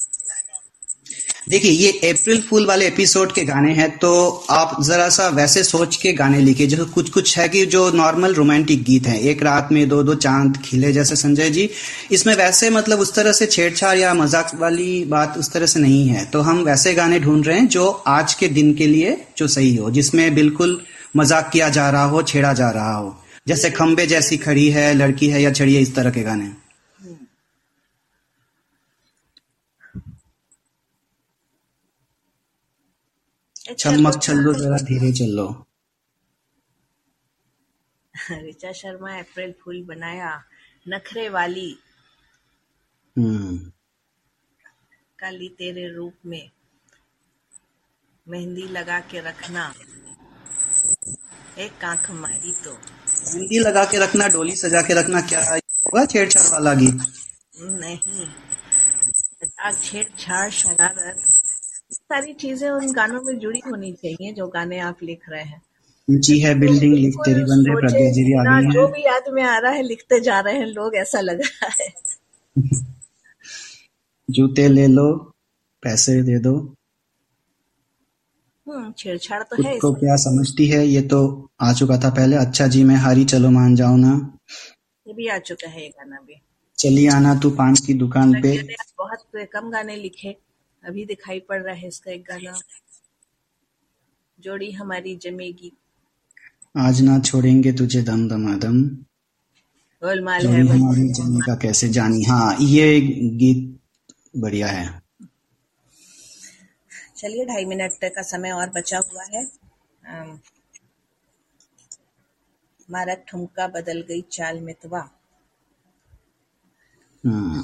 देखिए, 1.49 1.71
ये 1.71 2.09
अप्रैल 2.09 2.41
फूल 2.41 2.65
वाले 2.65 2.87
एपिसोड 2.87 3.31
के 3.31 3.43
गाने 3.43 3.71
हैं 3.73 3.89
तो 3.97 4.09
आप 4.51 4.75
जरा 4.83 5.07
सा 5.09 5.27
वैसे 5.29 5.63
सोच 5.63 5.95
के 5.95 6.11
गाने 6.13 6.39
लिखिए। 6.39 6.67
जो 6.67 6.85
कुछ 6.85 7.09
कुछ 7.09 7.37
है 7.37 7.47
कि 7.49 7.65
जो 7.65 7.89
नॉर्मल 7.91 8.33
रोमांटिक 8.33 8.83
गीत 8.83 9.07
हैं, 9.07 9.19
एक 9.21 9.41
रात 9.43 9.69
में 9.71 9.87
दो 9.89 10.01
दो 10.03 10.15
चाँद 10.15 10.57
खिले 10.65 10.91
जैसे 10.93 11.15
संजय 11.15 11.49
जी, 11.49 11.69
इसमें 12.11 12.35
वैसे 12.35 12.69
मतलब 12.69 12.99
उस 12.99 13.13
तरह 13.15 13.31
से 13.31 13.45
छेड़छाड़ 13.47 13.97
या 13.97 14.13
मज़ाक 14.13 14.51
वाली 14.55 15.03
बात 15.05 15.37
उस 15.37 15.51
तरह 15.53 15.65
से 15.65 15.79
नहीं 15.79 16.07
है। 16.07 16.25
तो 16.25 16.41
हम 16.41 16.63
वैसे 16.63 16.93
गाने 16.93 17.19
ढूंढ 17.19 17.45
रहे 17.47 17.57
हैं 17.57 17.67
जो 17.69 17.89
आज 18.07 18.33
के 18.33 18.47
दिन 18.49 18.73
के 18.73 18.87
लिए 18.87 19.17
जो 19.37 19.47
सही 19.47 19.75
हो, 19.75 19.91
जिसमें 19.91 20.33
बिल्कुल 20.35 20.79
मज़ाक 21.17 21.49
किया 21.53 21.69
जा 21.69 21.89
रहा 21.89 22.05
हो, 22.05 22.21
छेड़ा 22.23 22.53
जा 22.53 22.69
रहा 22.71 22.95
हो। 22.95 23.15
जैसे 23.47 23.69
खम्बे 23.71 24.05
जैसी 24.07 24.37
खड़ी 24.37 24.69
है, 24.69 24.93
लड़की 24.95 25.27
है 25.27 25.41
या 25.41 25.51
छड़ी 25.51 25.75
है 25.75 25.81
इस 25.81 25.95
तरह 25.95 26.09
के 26.09 26.23
गाने। 26.23 26.51
चलो। 33.73 34.11
छल्लो 34.11 34.53
जरा 34.53 34.77
धीरे 34.77 35.11
चलो 35.11 35.65
ऋचा 38.31 38.71
शर्मा 38.71 39.19
अप्रैल 39.19 39.53
फूल 39.63 39.83
बनाया 39.83 40.43
नखरे 40.87 41.29
वाली। 41.29 41.79
हम्म। 43.17 43.71
काली 45.19 45.49
तेरे 45.49 45.93
रूप 45.93 46.13
में 46.25 46.51
मेहंदी 48.27 48.67
लगा 48.67 48.99
के 48.99 49.19
रखना। 49.19 49.73
एक 51.57 51.85
आँख 51.85 52.11
मारी 52.11 52.51
तो। 52.51 52.73
मेहंदी 52.73 53.59
लगा 53.59 53.85
के 53.85 53.97
रखना 53.97 54.27
डोली 54.27 54.55
सजा 54.55 54.81
के 54.81 54.93
रखना 54.93 55.21
क्या 55.21 55.39
होगा 55.53 56.05
छेड़छाड़ 56.05 56.47
वाला 56.47 56.73
गीत। 56.73 57.01
नहीं 57.59 58.27
छेड़छाड़ 59.71 60.49
शरारत 60.49 61.28
सारी 62.09 62.33
चीज़ें 62.33 62.69
उन 62.69 62.93
गानों 62.93 63.21
में 63.21 63.39
जुड़ी 63.39 63.59
होनी 63.67 63.91
चाहिए 63.93 64.33
जो 64.33 64.47
गाने 64.47 64.79
आप 64.79 64.97
लिख 65.03 65.19
रहे 65.29 65.43
हैं। 65.43 65.61
ऊँची 66.09 66.39
है 66.39 66.59
बिल्डिंग 66.59 66.93
लिख 66.93 67.15
तेरी 67.15 67.41
बंदे 67.41 67.71
सोचे 67.71 67.81
प्रज्ञा 67.81 68.11
जी 68.11 68.33
आ 68.33 68.43
गई 68.43 68.73
जो 68.73 68.87
भी 68.87 69.05
याद 69.05 69.23
में 69.33 69.43
आ 69.43 69.57
रहा 69.59 69.71
है 69.71 69.83
लिखते 69.83 70.19
जा 70.19 70.39
रहे 70.39 70.57
हैं 70.57 70.65
लोग 70.65 70.95
ऐसा 70.95 71.21
लग 71.21 71.41
रहा 71.41 71.69
है। 71.79 71.89
जूते 74.29 74.67
ले 74.67 74.87
लो 74.87 75.13
पैसे 75.83 76.21
दे 76.23 76.39
दो। 76.39 76.75
हम्म 78.67 78.91
छेड़छाड़ 78.97 79.43
तो 79.43 79.63
है 79.63 79.77
को 79.79 79.93
क्या 79.93 80.15
समझती 80.15 80.67
है 80.67 80.85
ये 80.87 81.01
तो 81.01 81.49
आ 81.61 81.73
चुका 81.73 81.97
था 81.97 82.09
पहले। 82.09 82.35
अच्छा 82.35 82.67
जी 82.67 82.83
मैं 82.83 82.95
हारी 82.95 83.25
चलो 83.25 83.49
मान 83.49 83.75
जाओ 83.75 83.95
ना। 83.95 84.39
ये 85.07 85.13
भी 85.13 85.27
आ 85.27 85.37
चुका 85.37 85.69
है 85.69 85.81
ये 85.81 85.89
गाना 85.89 86.15
भी। 86.15 86.41
चली 86.77 87.07
आना 87.07 87.35
तू 87.35 87.49
पान 87.49 87.75
की 87.75 87.93
दुकान 87.93 88.41
पे। 88.41 88.57
बहुत 88.97 89.47
कम 89.53 89.69
गाने 89.71 89.95
लिखे। 89.95 90.48
अभी 90.83 91.05
दिखाई 91.05 91.39
पड़ 91.39 91.61
रहा 91.61 91.75
है 91.75 91.87
इसका 91.87 92.11
एक 92.11 92.23
गाना। 92.23 92.59
जोड़ी 94.39 94.71
हमारी 94.71 95.15
जमेगी। 95.15 95.71
आज 96.77 97.01
ना 97.01 97.19
छोड़ेंगे 97.19 97.71
तुझे 97.73 98.01
दम 98.01 98.27
दमादम 98.29 98.83
गोलमाल 100.01 100.47
है 100.47 100.61
हमारी 100.67 101.07
जमी 101.13 101.39
का 101.39 101.55
कैसे 101.55 101.89
जानी? 101.89 102.23
हाँ 102.23 102.55
ये 102.61 102.99
गीत 103.01 103.79
बढ़िया 104.37 104.67
है। 104.67 105.01
चलिए 107.17 107.45
ढाई 107.45 107.65
मिनट 107.65 108.03
का 108.05 108.21
समय 108.21 108.51
और 108.51 108.69
बचा 108.69 108.97
हुआ 108.97 109.23
है। 109.23 109.43
मारक 112.89 113.25
ठुमका 113.27 113.67
बदल 113.67 114.01
गई 114.01 114.21
चाल 114.31 114.59
मितवा 114.59 114.99
हम्म 117.23 117.61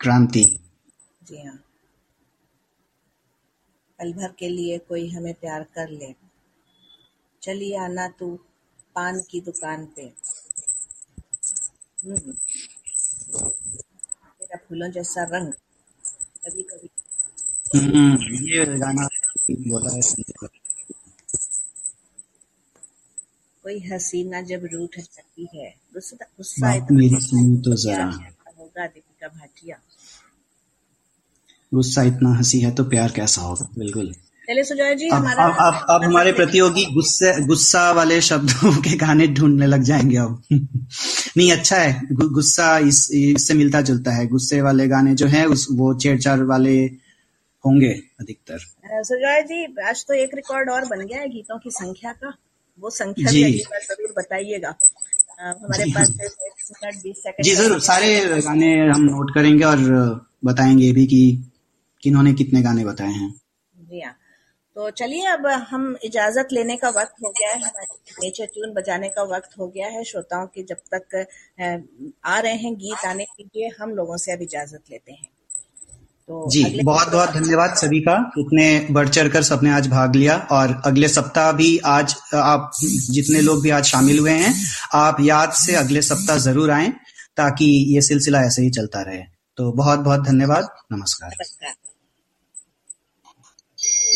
क्रांति। 0.00 0.44
जी 1.30 1.46
हाँ। 1.46 1.64
पल 3.98 4.12
भर 4.12 4.32
के 4.38 4.48
लिए 4.48 4.78
कोई 4.78 5.08
हमें 5.10 5.34
प्यार 5.34 5.62
कर 5.62 5.88
ले। 5.88 6.14
चलिए 7.42 7.76
आना 7.76 8.08
तू 8.08 8.36
पान 8.94 9.20
की 9.30 9.40
दुकान 9.40 9.86
पे। 9.86 10.02
हम्म, 12.04 12.32
तेरा 14.38 14.56
फूलों 14.56 14.90
जैसा 14.90 15.24
रंग। 15.24 15.52
कभी 16.44 16.62
कभी 16.62 16.88
हम्म 17.78 18.22
ये 18.22 18.78
गाना 18.78 19.06
बोला 19.50 19.94
है 19.94 20.24
कोई 23.62 23.88
हसीना 23.88 24.42
जब 24.42 24.64
रूठ 24.72 24.98
जाती 24.98 25.48
है। 25.54 25.70
गुस्सा 25.94 26.26
गुस्सा 26.36 26.74
मेरी 26.92 27.20
सुनो 27.20 27.62
तो 27.62 27.76
जरा 27.76 28.04
होगा 28.58 28.86
दीपिका 28.86 29.28
भाटिया। 29.28 29.80
गुस्सा 31.72 32.02
इतना 32.02 32.30
हँसी 32.34 32.60
है 32.60 32.70
तो 32.70 32.84
प्यार 32.84 33.12
कैसा 33.16 33.42
होगा? 33.42 33.68
बिल्कुल। 33.78 34.12
चलिए 34.48 34.64
सुजॉय 34.64 34.94
जी 34.94 35.08
अब 35.08 35.16
हमारा 35.16 35.44
अब 35.44 35.74
अब 35.74 35.86
अब 35.90 36.04
हमारे 36.04 36.32
प्रतियोगी 36.32 36.84
गुस्से 36.94 37.32
गुस्सा 37.46 37.90
वाले 37.92 38.20
शब्दों 38.20 38.72
के 38.82 38.96
गाने 38.96 39.26
ढूँढने 39.28 39.66
लग 39.66 39.82
जाएँगे 39.82 40.16
अब। 40.16 40.42
नहीं 41.36 41.50
अच्छा 41.52 41.76
है 41.76 42.00
गु, 42.12 42.28
गुस्सा 42.28 42.78
इस 42.78 43.08
इससे 43.14 43.54
मिलता 43.54 43.80
जुलता 43.80 44.12
है। 44.12 44.26
गुस्से 44.26 44.60
वाले 44.62 44.86
गाने 44.88 45.14
जो 45.14 45.26
है 45.26 45.44
उस 45.46 45.66
वो 45.72 45.92
छेड़छाड़ 45.98 46.40
वाले 46.42 46.76
होंगे 47.64 47.92
अधिकतर। 48.20 48.58
सुजॉय 49.02 49.42
जी 49.42 49.64
आज 49.88 50.04
तो 50.08 50.14
एक 50.14 50.30
रिकॉर्ड 50.34 50.70
और 50.70 50.84
बन 50.84 51.06
गया 51.06 51.20
है 51.20 51.28
गीतों 51.28 51.58
की 51.58 51.70
संख्या 51.70 52.12
का। 52.12 52.32
वो 52.78 52.90
संख्या 52.90 53.30
जी। 53.30 53.42
ज़रूर 53.52 54.12
बताइएगा। 54.18 54.74
हमारे। 55.40 55.84
पास 55.92 56.10
मिनट 56.10 57.02
बीस 57.02 57.16
सेकंड 57.16 57.44
जी 57.44 57.54
ज़रूर 57.54 57.80
सारे 57.80 58.40
गाने 58.40 58.74
हम 58.88 59.02
नोट 59.02 59.34
करेंगे 59.34 59.64
और 59.64 59.78
बताएँगे 60.44 60.90
भी 60.92 61.06
कि 61.06 61.22
किन्होंने 62.02 62.32
कितने 62.34 62.62
गाने 62.62 62.84
बताए 62.84 63.12
हैं। 63.12 63.30
जी 63.74 64.00
हाँ। 64.00 64.16
तो 64.76 64.90
चलिए 64.92 65.26
अब 65.26 65.46
हम 65.70 65.96
इजाज़त 66.04 66.48
लेने 66.52 66.76
का 66.76 66.88
वक्त 66.90 67.14
हो 67.24 67.30
गया 67.30 67.48
है। 67.50 67.56
हमारे 67.56 68.14
नेचर 68.18 68.46
ट्यून 68.46 68.72
बजाने 68.74 69.08
का 69.08 69.22
वक्त 69.28 69.58
हो 69.58 69.66
गया 69.68 69.86
है। 69.88 70.04
श्रोताओं 70.04 70.46
की 70.46 70.62
जब 70.62 70.76
तक 70.94 71.26
आ 72.26 72.38
रहे 72.38 72.54
हैं 72.54 72.74
गीत 72.76 73.04
आने 73.06 73.24
के 73.26 73.42
लिए 73.44 73.70
हम 73.80 73.94
लोगों 73.94 74.16
से 74.16 74.32
अब 74.32 74.42
इजाज़त 74.42 74.82
लेते 74.90 75.12
हैं। 75.12 75.28
तो 76.28 76.48
जी 76.50 76.62
बहुत 76.82 77.08
बहुत 77.08 77.30
धन्यवाद 77.30 77.74
सभी 77.76 78.00
का। 78.00 78.14
इतने 78.38 78.68
बढ़ 78.90 79.08
चढ़ 79.08 79.28
कर 79.28 79.42
सबने 79.42 79.70
आज 79.72 79.88
भाग 79.88 80.16
लिया 80.16 80.36
और 80.52 80.80
अगले 80.86 81.08
सप्ताह 81.08 81.50
भी 81.52 81.76
आज 81.88 82.14
आप 82.36 82.70
जितने 83.10 83.40
लोग 83.40 83.62
भी 83.62 83.70
आज 83.72 83.84
शामिल 83.86 84.18
हुए 84.18 84.38
हैं 84.38 84.54
आप 84.94 85.20
याद 85.22 85.52
से 85.56 85.74
अगले 85.76 86.02
सप्ताह 86.04 86.38
ज़रूर 86.40 86.70
आए 86.70 86.88
ताकि 87.36 87.66
ये 87.94 88.00
सिलसिला 88.02 88.42
ऐसे 88.44 88.62
ही 88.62 88.70
चलता 88.70 89.02
रहे। 89.02 89.22
तो 89.58 89.72
बहुत 89.74 89.98
बहुत 90.00 90.26
धन्यवाद। 90.26 90.68
नमस्कार। 90.92 91.30
नमस्कार। 91.30 91.74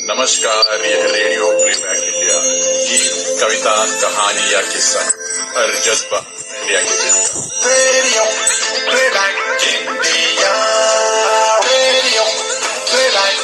नमस्कार 0.06 0.82
यह 0.84 1.02
रेडियो 1.12 1.46
प्लेबैक 1.58 2.00
इंडिया 2.06 2.38
गीत 2.86 3.38
कविता 3.40 3.74
कहानी 4.00 4.52
या 4.52 4.60
किस्सा 4.62 5.04
हर 5.54 5.70
जज्बा 5.84 6.18
इंडिया 6.18 6.80
के 6.80 6.96
दिल 6.96 7.14
radio 7.68 8.24
playback 8.88 9.38
India 9.68 10.52
radio 11.68 12.24
playback 12.90 13.38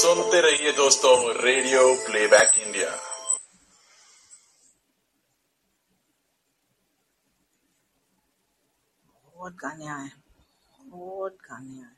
सुनते 0.00 0.40
रहिए 0.40 0.72
दोस्तों 0.72 1.14
radio 1.44 1.86
playback 2.06 2.58
India. 2.66 2.90
गाने 9.59 9.87
आए 9.87 10.09
बहुत 10.89 11.37
गाने 11.49 11.81
आए 11.81 11.95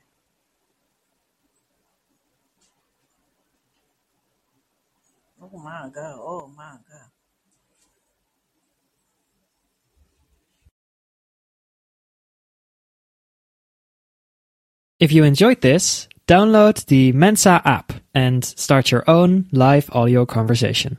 Oh 5.40 5.56
my 5.56 5.88
god, 5.94 6.16
oh 6.18 6.48
my 6.48 6.78
god. 6.90 7.10
If 14.98 15.12
you 15.12 15.22
enjoyed 15.22 15.60
this, 15.60 16.08
download 16.26 16.86
the 16.86 17.12
Mensa 17.12 17.62
app 17.64 17.92
and 18.12 18.44
start 18.44 18.90
your 18.90 19.04
own 19.06 19.46
live 19.52 19.88
audio 19.92 20.26
conversation. 20.26 20.98